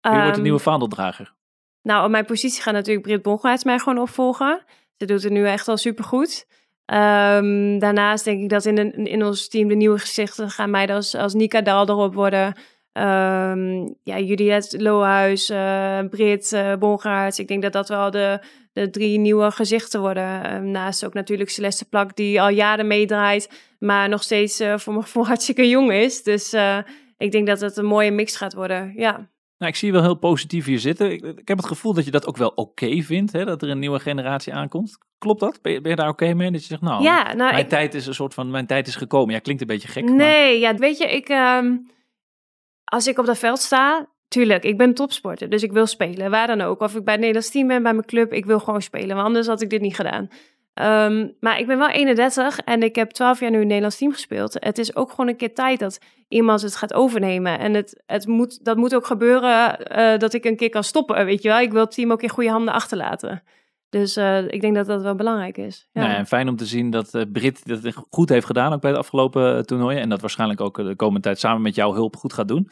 [0.00, 1.34] Wie um, wordt de nieuwe vaandeldrager?
[1.82, 4.64] Nou, op mijn positie gaat natuurlijk Britt Bongaerts mij gewoon opvolgen.
[5.06, 6.46] Doet het nu echt al supergoed.
[6.86, 11.14] Um, daarnaast denk ik dat in, in ons team de nieuwe gezichten gaan mij als,
[11.14, 12.46] als Nika Dal erop worden.
[12.92, 17.38] Um, ja, Juliette Lohuis, uh, Brit, uh, Bongaerts.
[17.38, 18.38] Ik denk dat dat wel de,
[18.72, 20.54] de drie nieuwe gezichten worden.
[20.54, 24.92] Um, naast ook natuurlijk Celeste Plak, die al jaren meedraait, maar nog steeds uh, voor
[24.92, 26.22] mijn gevoel hartstikke jong is.
[26.22, 26.54] Dus
[27.18, 29.30] ik denk dat het een mooie mix gaat worden, ja.
[29.62, 31.12] Nou, ik zie je wel heel positief hier zitten.
[31.12, 33.62] Ik, ik heb het gevoel dat je dat ook wel oké okay vindt, hè, dat
[33.62, 34.98] er een nieuwe generatie aankomt.
[35.18, 35.58] Klopt dat?
[35.62, 36.50] Ben je, ben je daar oké okay mee?
[36.50, 37.68] Dat je zegt, nou, ja, nou mijn ik...
[37.68, 39.34] tijd is een soort van, mijn tijd is gekomen.
[39.34, 40.04] Ja, klinkt een beetje gek.
[40.04, 40.16] Nee,
[40.60, 40.72] maar...
[40.72, 41.90] ja, weet je, ik, um,
[42.84, 46.46] als ik op dat veld sta, tuurlijk, ik ben topsporter, dus ik wil spelen, waar
[46.46, 46.80] dan ook.
[46.80, 49.26] Of ik bij het Nederlands team ben, bij mijn club, ik wil gewoon spelen, want
[49.26, 50.28] anders had ik dit niet gedaan.
[50.74, 54.12] Um, maar ik ben wel 31 en ik heb 12 jaar nu het Nederlands team
[54.12, 54.56] gespeeld.
[54.58, 57.58] Het is ook gewoon een keer tijd dat iemand het gaat overnemen.
[57.58, 61.24] En het, het moet, dat moet ook gebeuren uh, dat ik een keer kan stoppen,
[61.24, 61.60] weet je wel.
[61.60, 63.42] Ik wil het team ook in goede handen achterlaten.
[63.88, 65.88] Dus uh, ik denk dat dat wel belangrijk is.
[65.92, 66.02] Ja.
[66.02, 68.92] Nou, en fijn om te zien dat uh, Brit dat goed heeft gedaan ook bij
[68.92, 70.00] de afgelopen toernooien.
[70.00, 72.70] En dat waarschijnlijk ook de komende tijd samen met jouw hulp goed gaat doen.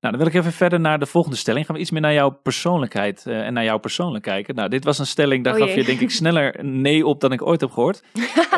[0.00, 1.66] Nou, dan wil ik even verder naar de volgende stelling.
[1.66, 4.54] Gaan we iets meer naar jouw persoonlijkheid uh, en naar jouw persoonlijk kijken.
[4.54, 7.32] Nou, dit was een stelling, daar oh gaf je denk ik sneller nee op dan
[7.32, 8.02] ik ooit heb gehoord.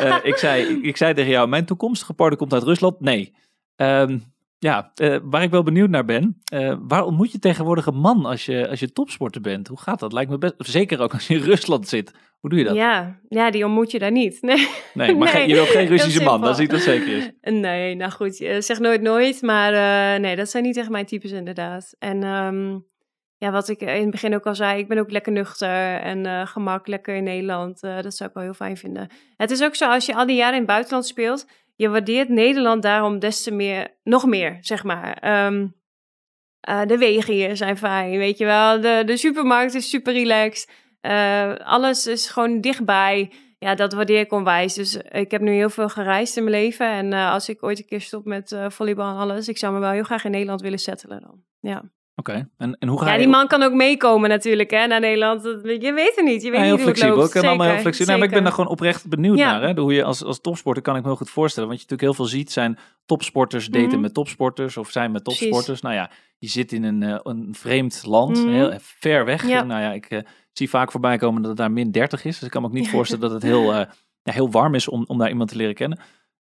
[0.01, 2.99] uh, ik, zei, ik, ik, zei tegen jou, mijn toekomstige partner komt uit Rusland.
[2.99, 3.33] Nee.
[3.75, 4.23] Um,
[4.63, 6.41] ja, uh, waar ik wel benieuwd naar ben.
[6.53, 9.67] Uh, waar ontmoet je tegenwoordig een man als je, als je topsporter bent?
[9.67, 10.13] Hoe gaat dat?
[10.13, 12.13] Lijkt me best, zeker ook als je in Rusland zit.
[12.39, 12.75] Hoe doe je dat?
[12.75, 14.41] Ja, ja die ontmoet je daar niet.
[14.41, 17.31] Nee, nee maar nee, je wilt geen Russische man, dat zie ik dat zeker is.
[17.41, 19.41] Nee, nou goed, zeg nooit nooit.
[19.41, 21.95] Maar uh, nee, dat zijn niet echt mijn types inderdaad.
[21.99, 22.85] En um,
[23.37, 26.47] ja, wat ik in het begin ook al zei, ik ben ook lekker nuchter en
[26.47, 27.81] gemak, lekker in Nederland.
[27.81, 29.07] Dat zou ik wel heel fijn vinden.
[29.35, 31.47] Het is ook zo, als je al die jaren in het buitenland speelt,
[31.81, 35.45] je waardeert Nederland daarom des te meer, nog meer, zeg maar.
[35.45, 35.75] Um,
[36.69, 38.81] uh, de wegen hier zijn fijn, weet je wel.
[38.81, 40.71] De, de supermarkt is super relaxed.
[41.01, 43.31] Uh, alles is gewoon dichtbij.
[43.59, 44.73] ja, dat waardeer ik onwijs.
[44.73, 46.91] Dus ik heb nu heel veel gereisd in mijn leven.
[46.91, 49.79] En eh, als ik ooit een keer stop met volleybal en alles, ik zou me
[49.79, 51.43] wel heel graag in Nederland willen settelen dan.
[51.59, 51.83] Ja.
[52.15, 53.17] Oké, en, en hoe ga ja, je...
[53.19, 55.43] die man kan ook meekomen natuurlijk hè, naar Nederland.
[55.43, 57.09] Je weet het niet, je weet ja, heel niet hoe flexibel.
[57.09, 57.35] het loopt.
[57.35, 58.15] Ik ben allemaal heel flexibel.
[58.17, 59.51] Maar ik ben daar gewoon oprecht benieuwd Ja.
[59.51, 59.61] naar.
[59.75, 59.81] Hè?
[59.81, 61.69] Hoe je als, als topsporter kan ik me heel goed voorstellen.
[61.69, 63.99] Want je natuurlijk heel veel ziet zijn topsporters daten Mhm.
[63.99, 65.41] met topsporters of zijn met Precies.
[65.41, 65.81] topsporters.
[65.81, 68.49] Nou ja, je zit in een, eh, een vreemd land, Mhm.
[68.53, 69.47] heel ver weg.
[69.47, 69.63] Ja.
[69.63, 70.19] Nou ja, ik eh,
[70.51, 72.33] zie vaak voorbij komen dat het daar min 30 is.
[72.35, 73.85] Dus ik kan me ook niet voorstellen dat het heel, eh,
[74.23, 75.97] ja, heel warm is om, om daar iemand te leren kennen.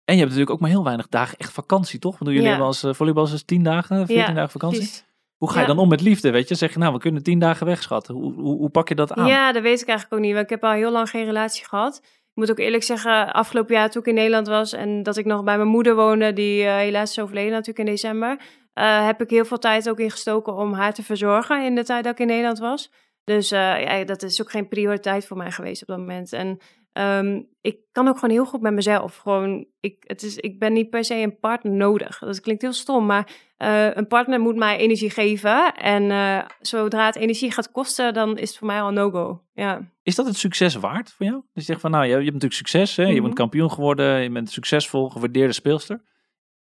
[0.05, 2.11] En je hebt natuurlijk ook maar heel weinig dagen echt vakantie, toch?
[2.11, 2.49] Want jullie Ja.
[2.49, 4.79] hebben als uh, volleyballers dus 10 dagen, 14 Ja, dagen vakantie.
[4.79, 5.04] precies.
[5.37, 5.67] Hoe ga je Ja.
[5.67, 6.55] dan om met liefde, weet je?
[6.55, 8.15] Zeg je, nou, we kunnen 10 dagen wegschatten.
[8.15, 9.27] Hoe, hoe, hoe pak je dat aan?
[9.27, 10.33] Ja, dat weet ik eigenlijk ook niet.
[10.33, 12.01] Want ik heb al heel lang geen relatie gehad.
[12.03, 15.25] Ik moet ook eerlijk zeggen, afgelopen jaar toen ik in Nederland was en dat ik
[15.25, 18.39] nog bij mijn moeder woonde, die eh, helaas is overleden natuurlijk in december,
[18.73, 22.03] eh, heb ik heel veel tijd ook ingestoken om haar te verzorgen in de tijd
[22.03, 22.91] dat ik in Nederland was.
[23.23, 26.33] Dus eh, ja, dat is ook geen prioriteit voor mij geweest op dat moment.
[26.33, 26.59] En
[26.95, 29.15] ehm, ik kan ook gewoon heel goed met mezelf.
[29.17, 32.19] Gewoon, ik, het is, ik ben niet per se een partner nodig.
[32.19, 33.27] Dat klinkt heel stom, maar
[33.57, 35.73] eh, een partner moet mij energie geven.
[35.73, 39.43] En eh, zodra het energie gaat kosten, dan is het voor mij al no-go.
[39.53, 39.91] Ja.
[40.03, 41.37] Is dat het succes waard voor jou?
[41.41, 43.03] Dus je zegt van, nou, je, je hebt natuurlijk succes, hè?
[43.03, 43.21] je Mhm.
[43.21, 46.01] bent kampioen geworden, je bent een succesvol, gewaardeerde speelster.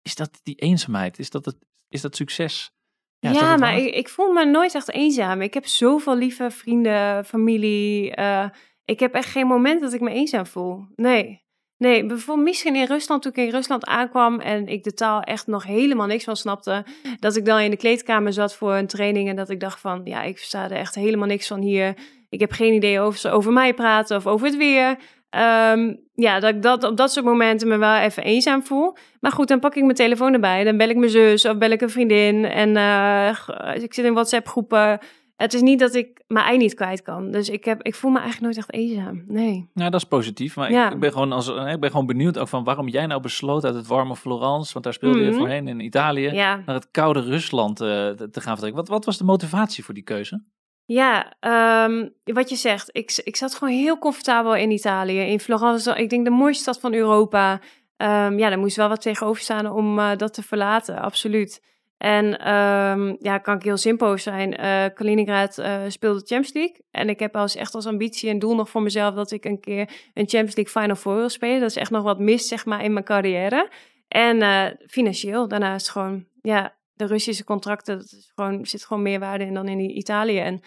[0.01, 1.19] Is dat die eenzaamheid?
[1.19, 1.55] Is dat, het,
[1.89, 2.71] is dat succes?
[3.19, 5.41] Ja, dat maar ik, ik voel me nooit echt eenzaam.
[5.41, 8.15] Ik heb zoveel lieve vrienden, familie.
[8.15, 8.49] eh,
[8.87, 10.85] ik heb echt geen moment dat ik me eenzaam voel.
[10.95, 11.45] Nee.
[11.77, 15.47] Nee, bijvoorbeeld misschien in Rusland, toen ik in Rusland aankwam en ik de taal echt
[15.47, 16.85] nog helemaal niks van snapte,
[17.19, 20.01] dat ik dan in de kleedkamer zat voor een training en dat ik dacht van,
[20.03, 21.97] ja, ik versta er echt helemaal niks van hier.
[22.29, 24.97] Ik heb geen idee of ze over mij praten of over het weer.
[25.29, 28.95] Ehm, ja, dat ik dat op dat soort momenten me wel even eenzaam voel.
[29.19, 30.63] Maar goed, dan pak ik mijn telefoon erbij.
[30.63, 32.45] Dan bel ik mijn zus of bel ik een vriendin.
[32.45, 34.99] En eh, ik zit in WhatsApp-groepen.
[35.37, 37.31] Het is niet dat ik mijn ei niet kwijt kan.
[37.31, 39.23] Dus ik, heb, ik voel me eigenlijk nooit echt eenzaam.
[39.27, 39.69] Nee.
[39.73, 40.55] Nou, dat is positief.
[40.55, 40.87] Maar Ja.
[40.87, 43.21] ik, ik ben gewoon als, eh, ik ben gewoon benieuwd ook van waarom jij nou
[43.21, 45.37] besloot uit het warme Florence, want daar speelde je Mhm.
[45.37, 48.75] voorheen in Italië, Ja, naar het koude Rusland eh, te te gaan vertrekken.
[48.75, 50.43] Wat, wat was de motivatie voor die keuze?
[50.85, 52.89] ja ehm, wat je zegt.
[52.91, 55.19] Ik, ik zat gewoon heel comfortabel in Italië.
[55.19, 57.59] In Florence, ik denk de mooiste stad van Europa.
[57.97, 61.01] Ehm, ja, daar moest wel wat tegenover staan om eh, dat te verlaten.
[61.01, 61.61] Absoluut.
[61.97, 64.57] En ehm, ja, kan ik heel simpel zijn.
[64.57, 66.85] Eh Kaliningrad eh, speelde Champions League.
[66.91, 69.59] En ik heb als, echt als ambitie en doel nog voor mezelf dat ik een
[69.59, 71.59] keer een Champions League Final Four wil spelen.
[71.59, 73.69] Dat is echt nog wat mis, zeg maar, in mijn carrière.
[74.07, 79.19] En eh, financieel, daarnaast gewoon, ja, de Russische contracten, dat is gewoon, zit gewoon meer
[79.19, 80.39] waarde in dan in Italië.
[80.39, 80.61] En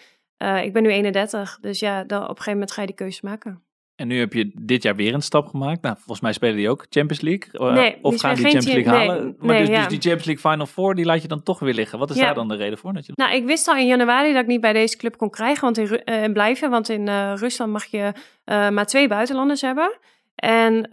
[0.63, 3.63] ik ben nu 31, dus ja, op een gegeven moment ga je die keuze maken.
[4.01, 5.81] En nu heb je dit jaar weer een stap gemaakt.
[5.81, 7.67] Nou, volgens mij spelen die ook Champions League.
[7.69, 9.35] eh, Nee, of gaan die Champions League halen.
[9.39, 9.75] maar nee, dus, ja.
[9.79, 11.99] dus die Champions League Final Four, die laat je dan toch weer liggen.
[11.99, 12.25] Wat is Ja.
[12.25, 12.93] daar dan de reden voor?
[12.93, 13.11] Dat je...
[13.15, 15.77] Nou, ik wist al in januari dat ik niet bij deze club kon krijgen want
[15.77, 16.69] in, Ru- eh, blijven.
[16.69, 18.11] Want in eh, Rusland mag je
[18.45, 19.97] maar twee buitenlanders hebben.
[20.35, 20.87] En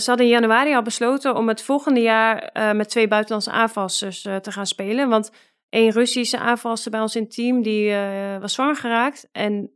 [0.00, 4.52] ze hadden in januari al besloten om het volgende jaar met twee buitenlandse aanvalsters te
[4.52, 5.08] gaan spelen.
[5.08, 5.30] Want
[5.68, 7.94] één Russische aanvalster bij ons in het team, die
[8.40, 9.28] was zwanger geraakt.
[9.32, 9.70] En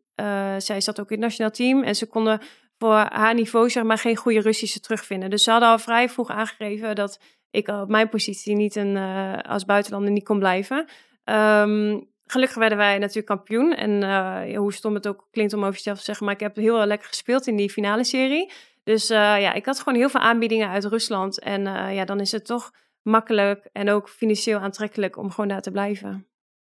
[0.59, 1.83] zij zat ook in het nationaal team.
[1.83, 2.41] En ze konden
[2.79, 5.31] voor haar niveau zeg maar geen goede Russische terugvinden.
[5.31, 9.39] Dus ze hadden al vrij vroeg aangegeven dat ik op mijn positie niet een, eh,
[9.39, 10.87] als buitenlander niet kon blijven.
[11.25, 13.75] Ehm, gelukkig werden wij natuurlijk kampioen.
[13.75, 16.57] En eh, hoe stom het ook klinkt om over jezelf te zeggen, maar ik heb
[16.57, 18.53] heel lekker gespeeld in die finale serie.
[18.85, 21.41] Dus eh, ja, ik had gewoon heel veel aanbiedingen uit Rusland.
[21.41, 21.63] En
[21.95, 22.71] ja, dan is het toch
[23.03, 26.27] makkelijk en ook financieel aantrekkelijk om gewoon daar te blijven.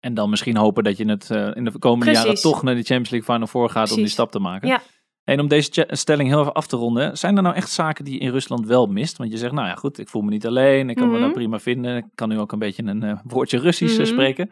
[0.00, 3.10] En dan misschien hopen dat je het in de komende jaren toch naar die Champions
[3.10, 4.68] League Final Four gaat om die stap te maken.
[4.68, 4.82] Ja.
[5.30, 7.18] En om deze stelling heel even af te ronden.
[7.18, 9.16] Zijn er nou echt zaken die je in Rusland wel mist?
[9.16, 10.90] Want je zegt, nou ja goed, ik voel me niet alleen.
[10.90, 11.22] Ik kan me Mhm.
[11.22, 11.96] daar prima vinden.
[11.96, 14.12] Ik kan nu ook een beetje een eh, woordje Russisch eh, Mhm.
[14.12, 14.50] spreken.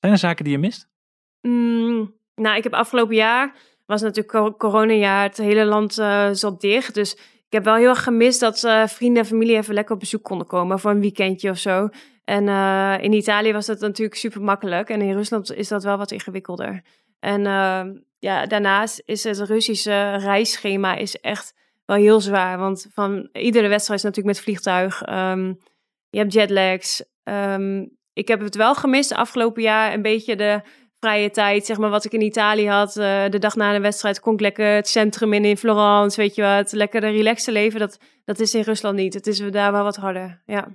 [0.00, 0.88] Zijn er zaken die je mist?
[1.40, 3.54] Mm, nou, ik heb afgelopen jaar,
[3.86, 6.94] was natuurlijk co- coronajaar, het hele land eh, zat dicht.
[6.94, 7.14] Dus
[7.46, 10.46] ik heb wel heel erg gemist dat vrienden en familie even lekker op bezoek konden
[10.46, 11.88] komen voor een weekendje of zo.
[12.26, 15.96] En eh, in Italië was dat natuurlijk super makkelijk en in Rusland is dat wel
[15.96, 16.82] wat ingewikkelder.
[17.20, 17.84] En eh,
[18.18, 22.58] ja, daarnaast is het Russische reisschema is echt wel heel zwaar.
[22.58, 25.02] Want van iedere wedstrijd is natuurlijk met vliegtuig.
[25.02, 25.52] Ehm,
[26.10, 27.04] je hebt jetlags.
[27.22, 29.92] Ehm, ik heb het wel gemist afgelopen jaar.
[29.92, 30.60] Een beetje de
[31.00, 32.96] vrije tijd, zeg maar, wat ik in Italië had.
[32.96, 36.34] Eh, de dag na de wedstrijd kon ik lekker het centrum in in Florence, weet
[36.34, 36.72] je wat.
[36.72, 39.14] Lekker de relaxte leven, dat, dat is in Rusland niet.
[39.14, 40.68] Het is daar wel wat harder, ja.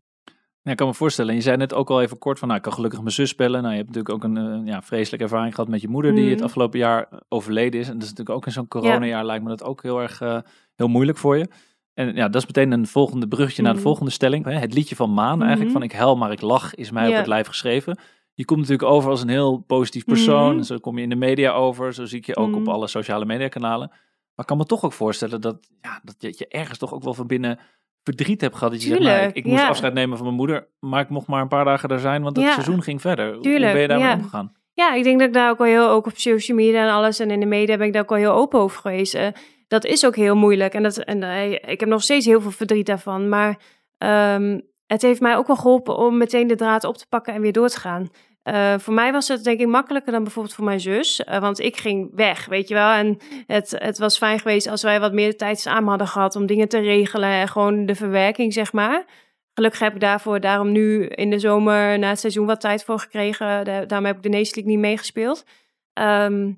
[0.64, 1.36] Ja, ik kan me voorstellen.
[1.36, 3.62] Je zei net ook al even kort van, nou, ik kan gelukkig mijn zus bellen.
[3.62, 6.30] Nou, je hebt natuurlijk ook een eh, ja, vreselijke ervaring gehad met je moeder, die
[6.30, 7.88] het afgelopen jaar overleden is.
[7.88, 10.38] En dat is natuurlijk ook in zo'n coronajaar lijkt me dat ook heel erg eh,
[10.76, 11.48] heel moeilijk voor je.
[11.94, 13.88] En ja, dat is meteen een volgende bruggetje naar de Mhm.
[13.88, 14.46] volgende stelling.
[14.46, 15.80] Het liedje van Maan eigenlijk, Mhm.
[15.80, 17.98] van ik huil maar ik lach, is mij op het lijf geschreven.
[18.34, 20.56] Je komt natuurlijk over als een heel positief persoon.
[20.56, 20.64] Mhm.
[20.64, 21.94] Zo kom je in de media over.
[21.94, 22.70] Zo zie ik je ook op Mhm.
[22.70, 23.88] alle sociale media kanalen.
[23.90, 24.00] Maar
[24.36, 27.14] ik kan me toch ook voorstellen dat, ja, dat je, je ergens toch ook wel
[27.14, 27.60] van binnen
[28.04, 28.72] verdriet hebt gehad.
[28.72, 29.68] Dat je zegt, Tuurlijk, nou, ik, ik moest ja.
[29.68, 32.36] afscheid nemen van mijn moeder, maar ik mocht maar een paar dagen daar zijn, want
[32.36, 32.52] het Ja.
[32.54, 33.26] seizoen ging verder.
[33.26, 34.14] Hoe- Hoe Tuurlijk, ben je daarmee ja.
[34.16, 34.52] omgegaan?
[34.74, 37.20] Ja, ik denk dat ik daar ook wel heel, ook op social media en alles
[37.20, 39.14] en in de media ben ik daar ook wel heel open over geweest.
[39.14, 39.28] Eh,
[39.68, 42.52] dat is ook heel moeilijk en, dat, en eh, ik heb nog steeds heel veel
[42.52, 43.30] verdriet daarvan.
[43.30, 43.60] Maar
[43.98, 47.42] ehm, het heeft mij ook wel geholpen om meteen de draad op te pakken en
[47.42, 48.10] weer door te gaan.
[48.44, 51.24] Eh, voor mij was het denk ik makkelijker dan bijvoorbeeld voor mijn zus.
[51.24, 52.90] eh, want ik ging weg, weet je wel.
[52.92, 56.46] En het, het was fijn geweest als wij wat meer tijd samen hadden gehad om
[56.46, 57.30] dingen te regelen.
[57.30, 59.06] En gewoon de verwerking, zeg maar.
[59.54, 63.00] Gelukkig heb ik daarvoor daarom nu in de zomer na het seizoen wat tijd voor
[63.00, 63.66] gekregen.
[63.66, 65.46] Da- daarom heb ik de Nations League niet meegespeeld.
[65.94, 66.52] Ehm,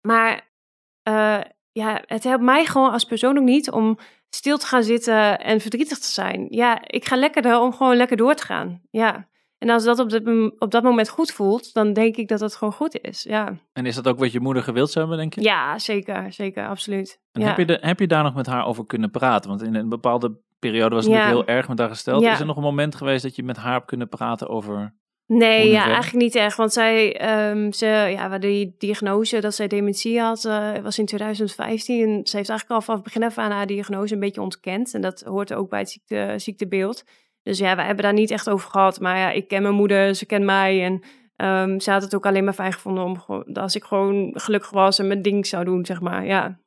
[0.00, 0.50] maar
[1.02, 1.40] eh,
[1.72, 3.98] ja, het helpt mij gewoon als persoon ook niet om
[4.30, 6.46] stil te gaan zitten en verdrietig te zijn.
[6.50, 8.82] Ja, ik ga lekkerder om gewoon lekker door te gaan.
[8.90, 9.30] Ja.
[9.62, 12.72] En als dat op, op dat moment goed voelt, dan denk ik dat het gewoon
[12.72, 13.22] goed is.
[13.22, 15.50] Ja, En is dat ook wat je moeder gewild zou hebben, denk je?
[15.50, 17.20] ja zeker, zeker, absoluut.
[17.32, 17.46] En ja.
[17.46, 19.50] heb, je de, heb je daar nog met haar over kunnen praten?
[19.50, 21.18] Want in een bepaalde periode was het Ja.
[21.18, 22.22] natuurlijk heel erg met haar gesteld.
[22.22, 22.32] Ja.
[22.32, 24.94] Is er nog een moment geweest dat je met haar hebt kunnen praten over...
[25.26, 26.56] Nee, ja, eigenlijk niet echt.
[26.56, 31.06] Want zij, ehm, ze, ja, waar die diagnose dat zij dementie had, eh, was in
[31.06, 32.00] 2015.
[32.02, 34.94] En ze heeft eigenlijk al vanaf het begin af aan haar diagnose een beetje ontkend.
[34.94, 37.04] En dat hoort ook bij het ziekte, ziektebeeld.
[37.42, 39.00] Dus ja, wij hebben daar niet echt over gehad.
[39.00, 40.84] Maar ja, ik ken mijn moeder, ze kent mij.
[40.84, 41.02] En
[41.36, 44.98] ehm, ze had het ook alleen maar fijn gevonden om als ik gewoon gelukkig was
[44.98, 46.26] en mijn ding zou doen, zeg maar.
[46.26, 46.60] Ja,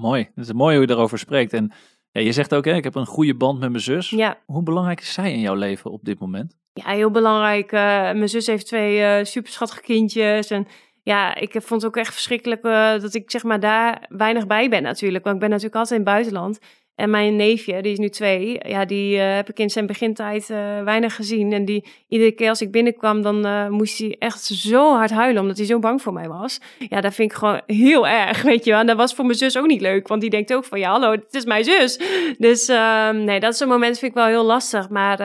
[0.00, 1.52] Mooi, het is mooi hoe je daarover spreekt.
[1.52, 1.72] En
[2.10, 4.10] ja, je zegt ook, hè, ik heb een goede band met mijn zus.
[4.10, 4.38] ja.
[4.46, 6.56] Hoe belangrijk is zij in jouw leven op dit moment?
[6.72, 7.72] Ja, heel belangrijk.
[7.72, 10.50] Eh, mijn zus heeft twee eh superschattige kindjes.
[10.50, 10.66] En
[11.02, 14.68] ja, ik vond het ook echt verschrikkelijk eh, dat ik zeg maar daar weinig bij
[14.68, 15.24] ben natuurlijk.
[15.24, 16.58] Want ik ben natuurlijk altijd in het buitenland.
[16.96, 20.50] En mijn neefje, die is nu twee, ja, die eh, heb ik in zijn begintijd
[20.50, 21.52] eh, weinig gezien.
[21.52, 25.42] En die, iedere keer als ik binnenkwam, dan eh, moest hij echt zo hard huilen,
[25.42, 26.60] omdat hij zo bang voor mij was.
[26.88, 28.80] Ja, dat vind ik gewoon heel erg, weet je wel.
[28.80, 30.90] En dat was voor mijn zus ook niet leuk, want die denkt ook van, ja,
[30.90, 32.00] hallo, het is mijn zus.
[32.38, 34.88] Dus ehm, nee, dat soort momenten vind ik wel heel lastig.
[34.88, 35.18] Maar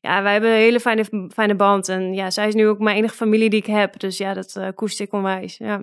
[0.00, 1.88] ja, wij hebben een hele fijne, fijne band.
[1.88, 4.00] En ja, zij is nu ook mijn enige familie die ik heb.
[4.00, 5.80] Dus ja, dat koester ik onwijs, ja.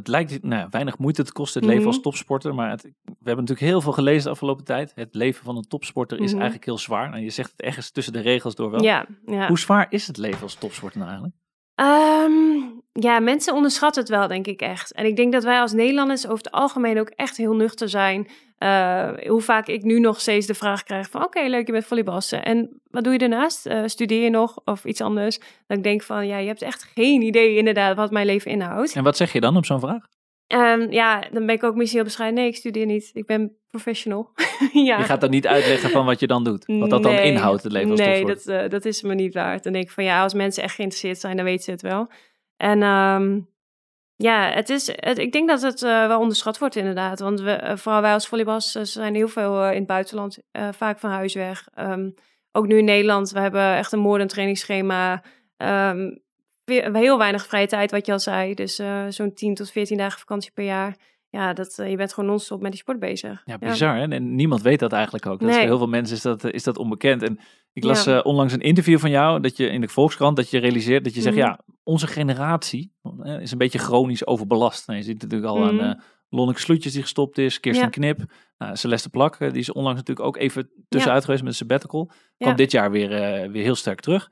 [0.00, 1.94] Het lijkt nou, weinig moeite te kosten, het leven Mhm.
[1.94, 2.54] als topsporter.
[2.54, 2.90] Maar het- we
[3.24, 4.92] hebben natuurlijk heel veel gelezen de afgelopen tijd.
[4.94, 6.34] Het leven van een topsporter is Mhm.
[6.34, 7.10] eigenlijk heel zwaar.
[7.10, 8.82] Nou, je zegt het ergens tussen de regels door wel.
[8.82, 9.48] Ja, ja.
[9.48, 11.38] Hoe zwaar is het leven als topsporter nou eigenlijk?
[11.74, 14.92] Ehm, ja, mensen onderschatten het wel, denk ik echt.
[14.92, 18.28] En ik denk dat wij als Nederlanders over het algemeen ook echt heel nuchter zijn.
[18.60, 21.24] Eh, hoe vaak ik nu nog steeds de vraag krijg van...
[21.24, 22.42] oké, leuk, je bent volleybalster.
[22.42, 23.66] En wat doe je daarnaast?
[23.66, 25.38] Eh, studeer je nog of iets anders?
[25.66, 28.92] Dat ik denk van, ja, je hebt echt geen idee inderdaad wat mijn leven inhoudt.
[28.96, 30.06] En wat zeg je dan op zo'n vraag?
[30.46, 32.38] Ehm, ja, dan ben ik ook misschien heel bescheiden.
[32.38, 33.10] Nee, ik studeer niet.
[33.12, 34.30] Ik ben professional.
[34.72, 34.98] ja.
[34.98, 36.64] Je gaat dan niet uitleggen van wat je dan doet.
[36.66, 39.62] Wat dat dan inhoudt, het leven als Nee, dat, eh, dat is me niet waard.
[39.62, 42.10] Dan denk ik van ja, als mensen echt geïnteresseerd zijn, dan weten ze het wel.
[42.56, 43.38] En ehm,
[44.22, 47.20] ja, het is, het, ik denk dat het eh, wel onderschat wordt inderdaad.
[47.20, 50.38] Want we, eh, vooral wij als volleyballers eh, zijn heel veel in het buitenland,
[50.70, 51.68] vaak van huis weg.
[51.74, 52.10] Ehm,
[52.52, 55.22] ook nu in Nederland, we hebben echt een moordend trainingsschema.
[56.64, 58.54] We- heel weinig vrije tijd, wat je al zei.
[58.54, 60.96] Dus zo'n 10 tot 14 dagen vakantie per jaar.
[61.30, 63.42] Ja, dat, eh, je bent gewoon non-stop met die sport bezig.
[63.44, 64.08] Ja, bizar hè?
[64.08, 65.40] En niemand weet dat eigenlijk ook.
[65.40, 65.58] Dat is Nee.
[65.64, 67.22] voor heel veel mensen is dat, eh, is dat onbekend.
[67.22, 67.38] En
[67.72, 68.18] ik las Ja.
[68.18, 71.14] eh, onlangs een interview van jou, dat je in de Volkskrant, dat je realiseert, dat
[71.14, 71.44] je zegt, Mhm.
[71.44, 72.92] ja, onze generatie
[73.40, 74.86] is een beetje chronisch overbelast.
[74.86, 75.94] Nou, je ziet natuurlijk al aan Mhm.
[76.28, 77.90] Lonneke Sloetjes die gestopt is, Kirsten Ja.
[77.90, 82.04] Knip, nou, Celeste Plak, die is onlangs natuurlijk ook even tussenuit geweest met een sabbatical.
[82.36, 82.54] Kwam Ja.
[82.54, 83.08] dit jaar weer,
[83.50, 84.30] weer heel sterk terug.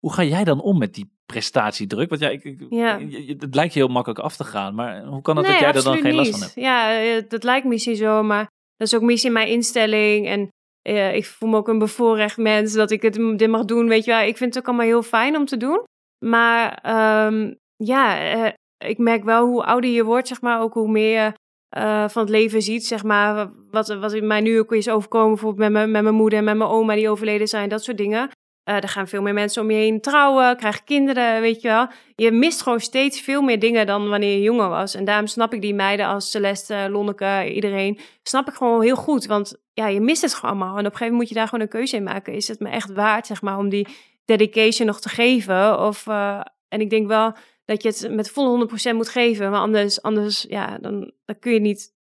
[0.00, 2.08] Hoe ga jij dan om met die prestatiedruk?
[2.08, 2.98] Want ja, ik, ik- Ja.
[3.38, 5.72] het lijkt je heel makkelijk af te gaan, maar hoe kan het Nee, dat jij
[5.72, 6.54] er dan geen last van hebt?
[6.54, 10.26] Ja, eh, dat lijkt misschien zo, maar dat is ook misschien mijn instelling.
[10.26, 10.48] En
[10.82, 13.88] eh, ik voel me ook een bevoorrecht mens dat ik het, dit mag doen.
[13.88, 15.82] Weet je wel, ik vind het ook allemaal heel fijn om te doen.
[16.24, 18.52] Maar ehm, ja, eh,
[18.88, 21.32] ik merk wel hoe ouder je wordt, zeg maar, ook hoe meer je
[21.68, 23.50] eh, van het leven ziet, zeg maar.
[23.70, 26.44] Wat, wat in mij nu ook is overkomen, bijvoorbeeld met mijn, met mijn moeder en
[26.44, 28.28] met mijn oma die overleden zijn, dat soort dingen.
[28.70, 31.88] Eh er gaan veel meer mensen om je heen trouwen, krijgen kinderen, weet je wel.
[32.14, 34.94] Je mist gewoon steeds veel meer dingen dan wanneer je jonger was.
[34.94, 39.26] En daarom snap ik die meiden als Celeste, Lonneke, iedereen, snap ik gewoon heel goed.
[39.26, 40.78] Want ja, je mist het gewoon allemaal.
[40.78, 42.34] En op een gegeven moment moet je daar gewoon een keuze in maken.
[42.34, 43.86] Is het me echt waard, zeg maar, om die
[44.24, 45.80] dedication nog te geven?
[45.80, 47.32] Of, eh, en ik denk wel
[47.64, 49.50] dat je het met volle 100% moet geven.
[49.50, 51.94] Maar anders, anders ja, dan, dan kun je het niet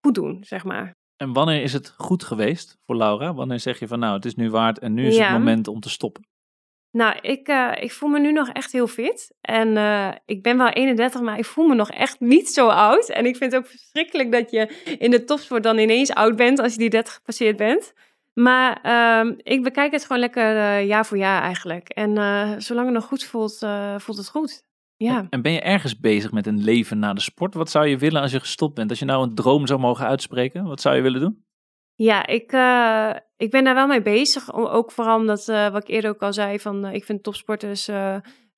[0.00, 0.94] goed doen, zeg maar.
[1.24, 3.34] En wanneer is het goed geweest voor Laura?
[3.34, 5.22] Wanneer zeg je van nou, het is nu waard en nu is Ja.
[5.22, 6.26] het moment om te stoppen?
[6.90, 9.34] Nou, ik, eh, ik voel me nu nog echt heel fit.
[9.40, 13.08] En eh, ik ben wel 31, maar ik voel me nog echt niet zo oud.
[13.08, 16.58] En ik vind het ook verschrikkelijk dat je in de topsport dan ineens oud bent
[16.58, 17.92] als je die 30 gepasseerd bent.
[18.34, 21.88] Maar ehm, ik bekijk het gewoon lekker eh, jaar voor jaar eigenlijk.
[21.88, 22.12] En
[22.62, 23.58] zolang het nog goed voelt,
[23.96, 24.62] voelt het goed.
[24.96, 25.26] Ja.
[25.30, 27.54] En ben je ergens bezig met een leven na de sport?
[27.54, 28.90] Wat zou je willen als je gestopt bent?
[28.90, 31.44] Als je nou een droom zou mogen uitspreken, wat zou je willen doen?
[31.96, 34.54] Ja, ik, eh, ik ben daar wel mee bezig.
[34.54, 37.84] Ook vooral omdat, eh, wat ik eerder ook al zei, van, eh, ik vind topsporters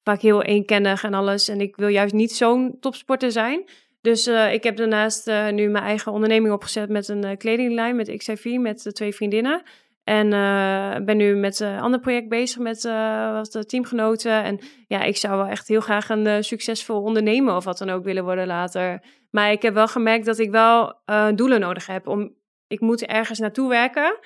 [0.03, 1.49] vaak heel eenkennig en alles.
[1.49, 3.65] En ik wil juist niet zo'n topsporter zijn.
[4.01, 8.95] Dus ik heb daarnaast nu mijn eigen onderneming opgezet met een kledinglijn, met XIV, met
[8.95, 9.63] twee vriendinnen.
[10.09, 14.43] En eh, ben nu met een ander project bezig met eh, wat eh, teamgenoten.
[14.43, 17.91] En ja, ik zou wel echt heel graag een eh, succesvol ondernemer of wat dan
[17.91, 19.03] ook willen worden later.
[19.31, 22.07] Maar ik heb wel gemerkt dat ik wel eh, doelen nodig heb.
[22.07, 22.35] Om,
[22.67, 24.19] ik moet ergens naartoe werken,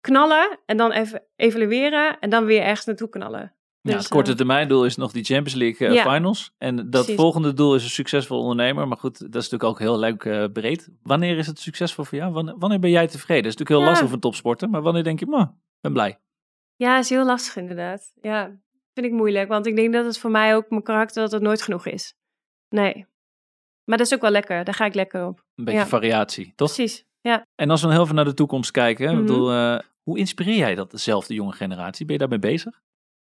[0.00, 3.54] knallen en dan even evalueren en dan weer ergens naartoe knallen.
[3.82, 6.12] Ja, Dus, het korte eh, termijn doel is nog die Champions League eh, Ja.
[6.14, 6.52] finals.
[6.58, 7.14] En dat Precies.
[7.14, 8.88] volgende doel is een succesvol ondernemer.
[8.88, 10.88] Maar goed, dat is natuurlijk ook heel leuk eh, breed.
[11.02, 12.32] Wanneer is het succesvol voor jou?
[12.32, 13.42] Wanneer, wanneer ben jij tevreden?
[13.42, 13.86] Dat is natuurlijk heel Ja.
[13.86, 14.70] lastig voor een topsporter.
[14.70, 16.18] Maar wanneer denk je, "Mwah, ik ben blij.
[16.76, 18.12] Ja, is heel lastig inderdaad.
[18.22, 18.44] Ja,
[18.94, 19.48] vind ik moeilijk.
[19.48, 22.14] Want ik denk dat het voor mij ook mijn karakter dat het nooit genoeg is.
[22.68, 23.06] Nee.
[23.84, 24.64] Maar dat is ook wel lekker.
[24.64, 25.44] Daar ga ik lekker op.
[25.54, 25.86] Een beetje Ja.
[25.86, 26.72] variatie, toch?
[26.74, 27.04] Precies.
[27.20, 27.46] Ja.
[27.54, 29.04] En als we dan heel veel naar de toekomst kijken.
[29.08, 29.20] ik Mhm.
[29.26, 32.04] bedoel, hoe inspireer jij dat dezelfde jonge generatie?
[32.04, 32.80] Ben je daarmee bezig?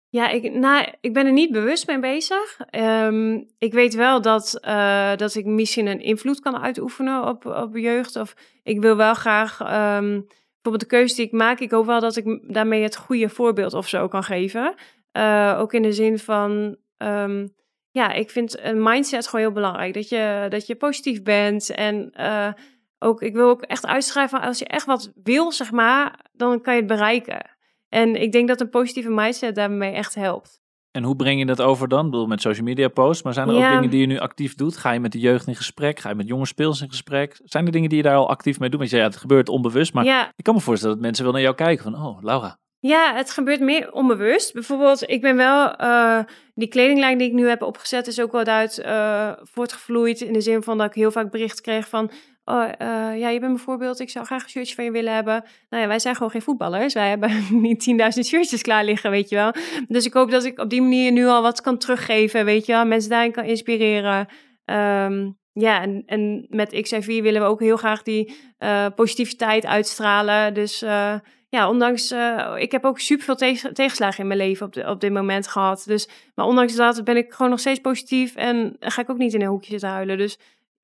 [0.09, 2.59] Ja, ik, nou, ik ben er niet bewust mee bezig.
[2.69, 7.77] Ehm, ik weet wel dat, eh, dat ik misschien een invloed kan uitoefenen op, op
[7.77, 8.15] jeugd.
[8.15, 10.21] Of ik wil wel graag, ehm,
[10.53, 13.73] bijvoorbeeld de keuze die ik maak, ik hoop wel dat ik daarmee het goede voorbeeld
[13.73, 14.75] of zo kan geven.
[15.11, 17.47] Eh, ook in de zin van, ehm,
[17.91, 19.93] ja, ik vind een mindset gewoon heel belangrijk.
[19.93, 22.53] Dat je, dat je positief bent en eh,
[22.99, 26.73] ook, ik wil ook echt uitschrijven, als je echt wat wil, zeg maar, dan kan
[26.73, 27.56] je het bereiken.
[27.89, 30.61] En ik denk dat een positieve mindset daarmee echt helpt.
[30.91, 32.05] En hoe breng je dat over dan?
[32.05, 33.23] Ik bedoel, met social media posts.
[33.23, 34.77] Maar zijn er ook dingen die je nu actief doet?
[34.77, 35.99] Ga je met de jeugd in gesprek?
[35.99, 37.39] Ga je met jonge speels in gesprek?
[37.43, 38.79] Zijn er dingen die je daar al actief mee doet?
[38.79, 39.93] Want je zei, ja, het gebeurt onbewust.
[39.93, 42.59] Maar Ja, ik kan me voorstellen dat mensen wel naar jou kijken van, oh, Laura.
[42.79, 44.53] ja, het gebeurt meer onbewust.
[44.53, 46.19] Bijvoorbeeld, ik ben wel, eh,
[46.53, 50.21] die kledinglijn die ik nu heb opgezet, is ook wel uit eh, voortgevloeid.
[50.21, 52.11] In de zin van dat ik heel vaak bericht kreeg van,
[52.47, 55.43] oh, eh, ja, je bent bijvoorbeeld, ik zou graag een shirtje van je willen hebben.
[55.69, 56.93] Nou ja, wij zijn gewoon geen voetballers.
[56.93, 59.53] Wij hebben niet 10.000 shirtjes klaar liggen, weet je wel.
[59.87, 62.71] Dus ik hoop dat ik op die manier nu al wat kan teruggeven, weet je
[62.71, 62.85] wel.
[62.85, 64.27] Mensen daarin kan inspireren.
[64.65, 70.53] Ehm, ja, en, en met XIV willen we ook heel graag die eh, positiviteit uitstralen.
[70.53, 71.15] Dus eh,
[71.49, 72.13] ja, ondanks,
[72.57, 75.83] ik heb ook superveel tegen, tegenslagen in mijn leven op, de, op dit moment gehad.
[75.85, 79.33] Dus, maar ondanks dat ben ik gewoon nog steeds positief en ga ik ook niet
[79.33, 80.17] in een hoekje zitten huilen.
[80.17, 80.39] Dus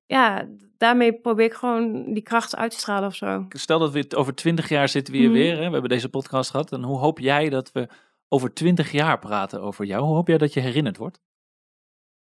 [0.05, 0.47] ja,
[0.83, 3.45] daarmee probeer ik gewoon die kracht uit te stralen of zo.
[3.49, 5.37] Stel dat we het over twintig jaar zitten we hier Mhm.
[5.37, 5.53] weer.
[5.57, 5.65] Hè?
[5.65, 6.71] We hebben deze podcast gehad.
[6.71, 7.87] En hoe hoop jij dat we
[8.29, 10.03] over twintig jaar praten over jou?
[10.03, 11.21] Hoe hoop jij dat je herinnerd wordt?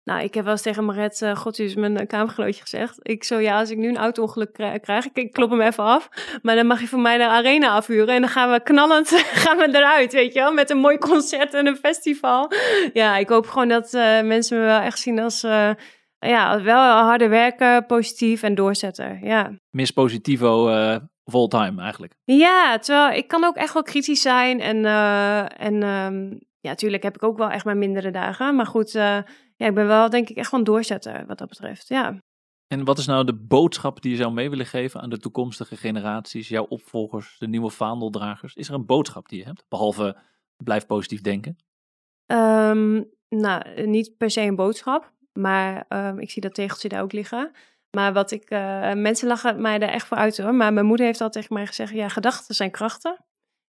[0.05, 2.99] Nou, ik heb wel eens tegen Maret, uh, god, is mijn uh, kamergenootje gezegd.
[3.03, 5.85] Ik zo, ja, als ik nu een auto-ongeluk krijg, krijg ik, ik klop hem even
[5.85, 6.09] af.
[6.43, 8.15] Maar dan mag je voor mij de arena afhuren.
[8.15, 9.09] En dan gaan we knallend
[9.45, 10.53] gaan we eruit, weet je wel.
[10.53, 12.51] Met een mooi concert en een festival.
[12.93, 15.45] Ja, ik hoop gewoon dat uh, mensen me wel echt zien als...
[15.45, 15.71] uh,
[16.19, 19.59] ja, wel harde werken, positief en doorzetten, ja.
[19.71, 22.15] Miss Positivo uh, of all time eigenlijk.
[22.25, 24.61] Ja, terwijl ik kan ook echt wel kritisch zijn.
[24.61, 28.55] En, uh, en um, ja, natuurlijk heb ik ook wel echt mijn mindere dagen.
[28.55, 29.19] Maar goed, uh,
[29.57, 32.19] ja, ik ben wel denk ik echt gewoon doorzetten wat dat betreft, ja.
[32.67, 35.77] En wat is nou de boodschap die je zou mee willen geven aan de toekomstige
[35.77, 38.55] generaties, jouw opvolgers, de nieuwe vaandeldragers?
[38.55, 40.17] Is er een boodschap die je hebt, behalve
[40.57, 41.57] blijf positief denken?
[42.27, 45.13] Um, nou, niet per se een boodschap.
[45.37, 47.51] Maar um, ik zie dat tegeltje daar ook liggen.
[47.91, 50.55] Maar wat ik, uh, mensen lachen mij daar echt voor uit hoor.
[50.55, 53.25] Maar mijn moeder heeft al tegen mij gezegd, ja, gedachten zijn krachten.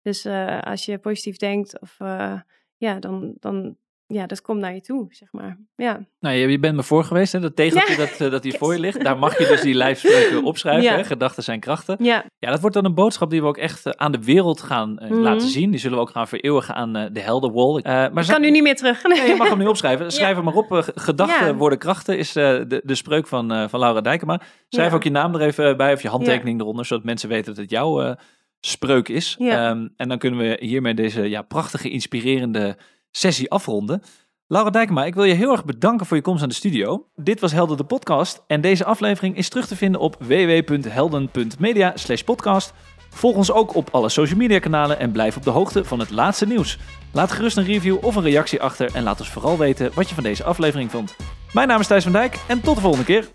[0.02, 2.40] Dus uh, als je positief denkt, of uh,
[2.78, 5.58] ja, dan, dan, ja, dat komt naar je toe, zeg maar.
[5.76, 6.06] Ja.
[6.20, 7.40] Nou, je, je bent me voor geweest, hè?
[7.40, 7.98] Dat tegeltje ja.
[7.98, 8.62] dat, uh, dat hier yes.
[8.62, 9.04] voor je ligt.
[9.04, 10.96] Daar mag je dus die lijfspreuken opschrijven, ja.
[10.96, 11.04] hè?
[11.04, 11.98] Gedachten zijn krachten.
[12.00, 12.26] Ja.
[12.40, 14.90] ja, dat wordt dan een boodschap die we ook echt uh, aan de wereld gaan
[14.90, 15.20] mm -hmm.
[15.20, 15.72] laten zien.
[15.72, 17.82] Die zullen we ook gaan vereeuwigen aan de Heldenwall.
[17.84, 19.04] maar ik kan nu niet meer terug.
[19.04, 20.12] Nee, je mag hem nu opschrijven.
[20.12, 20.92] Schrijf hem maar op.
[20.96, 24.42] gedachten worden krachten is de, de spreuk van, van Laura Dijkema.
[24.70, 27.62] Schrijf ook je naam er even bij of je handtekening eronder, zodat mensen weten dat
[27.62, 28.16] het jouw
[28.60, 29.38] spreuk is.
[29.40, 32.78] Um, en dan kunnen we hiermee deze ja, prachtige, inspirerende
[33.16, 34.02] sessie afronden.
[34.48, 37.08] Laura Dijkema, ik wil je heel erg bedanken voor je komst aan de studio.
[37.16, 41.94] Dit was Helden de podcast en deze aflevering is terug te vinden op www.helden.media
[42.26, 42.74] podcast.
[43.10, 46.10] Volg ons ook op alle social media kanalen en blijf op de hoogte van het
[46.10, 46.80] laatste nieuws.
[47.12, 50.16] Laat gerust een review of een reactie achter en laat ons vooral weten wat je
[50.16, 51.16] van deze aflevering vond.
[51.54, 53.28] Mijn naam is Thijs van Dijk en tot de volgende keer.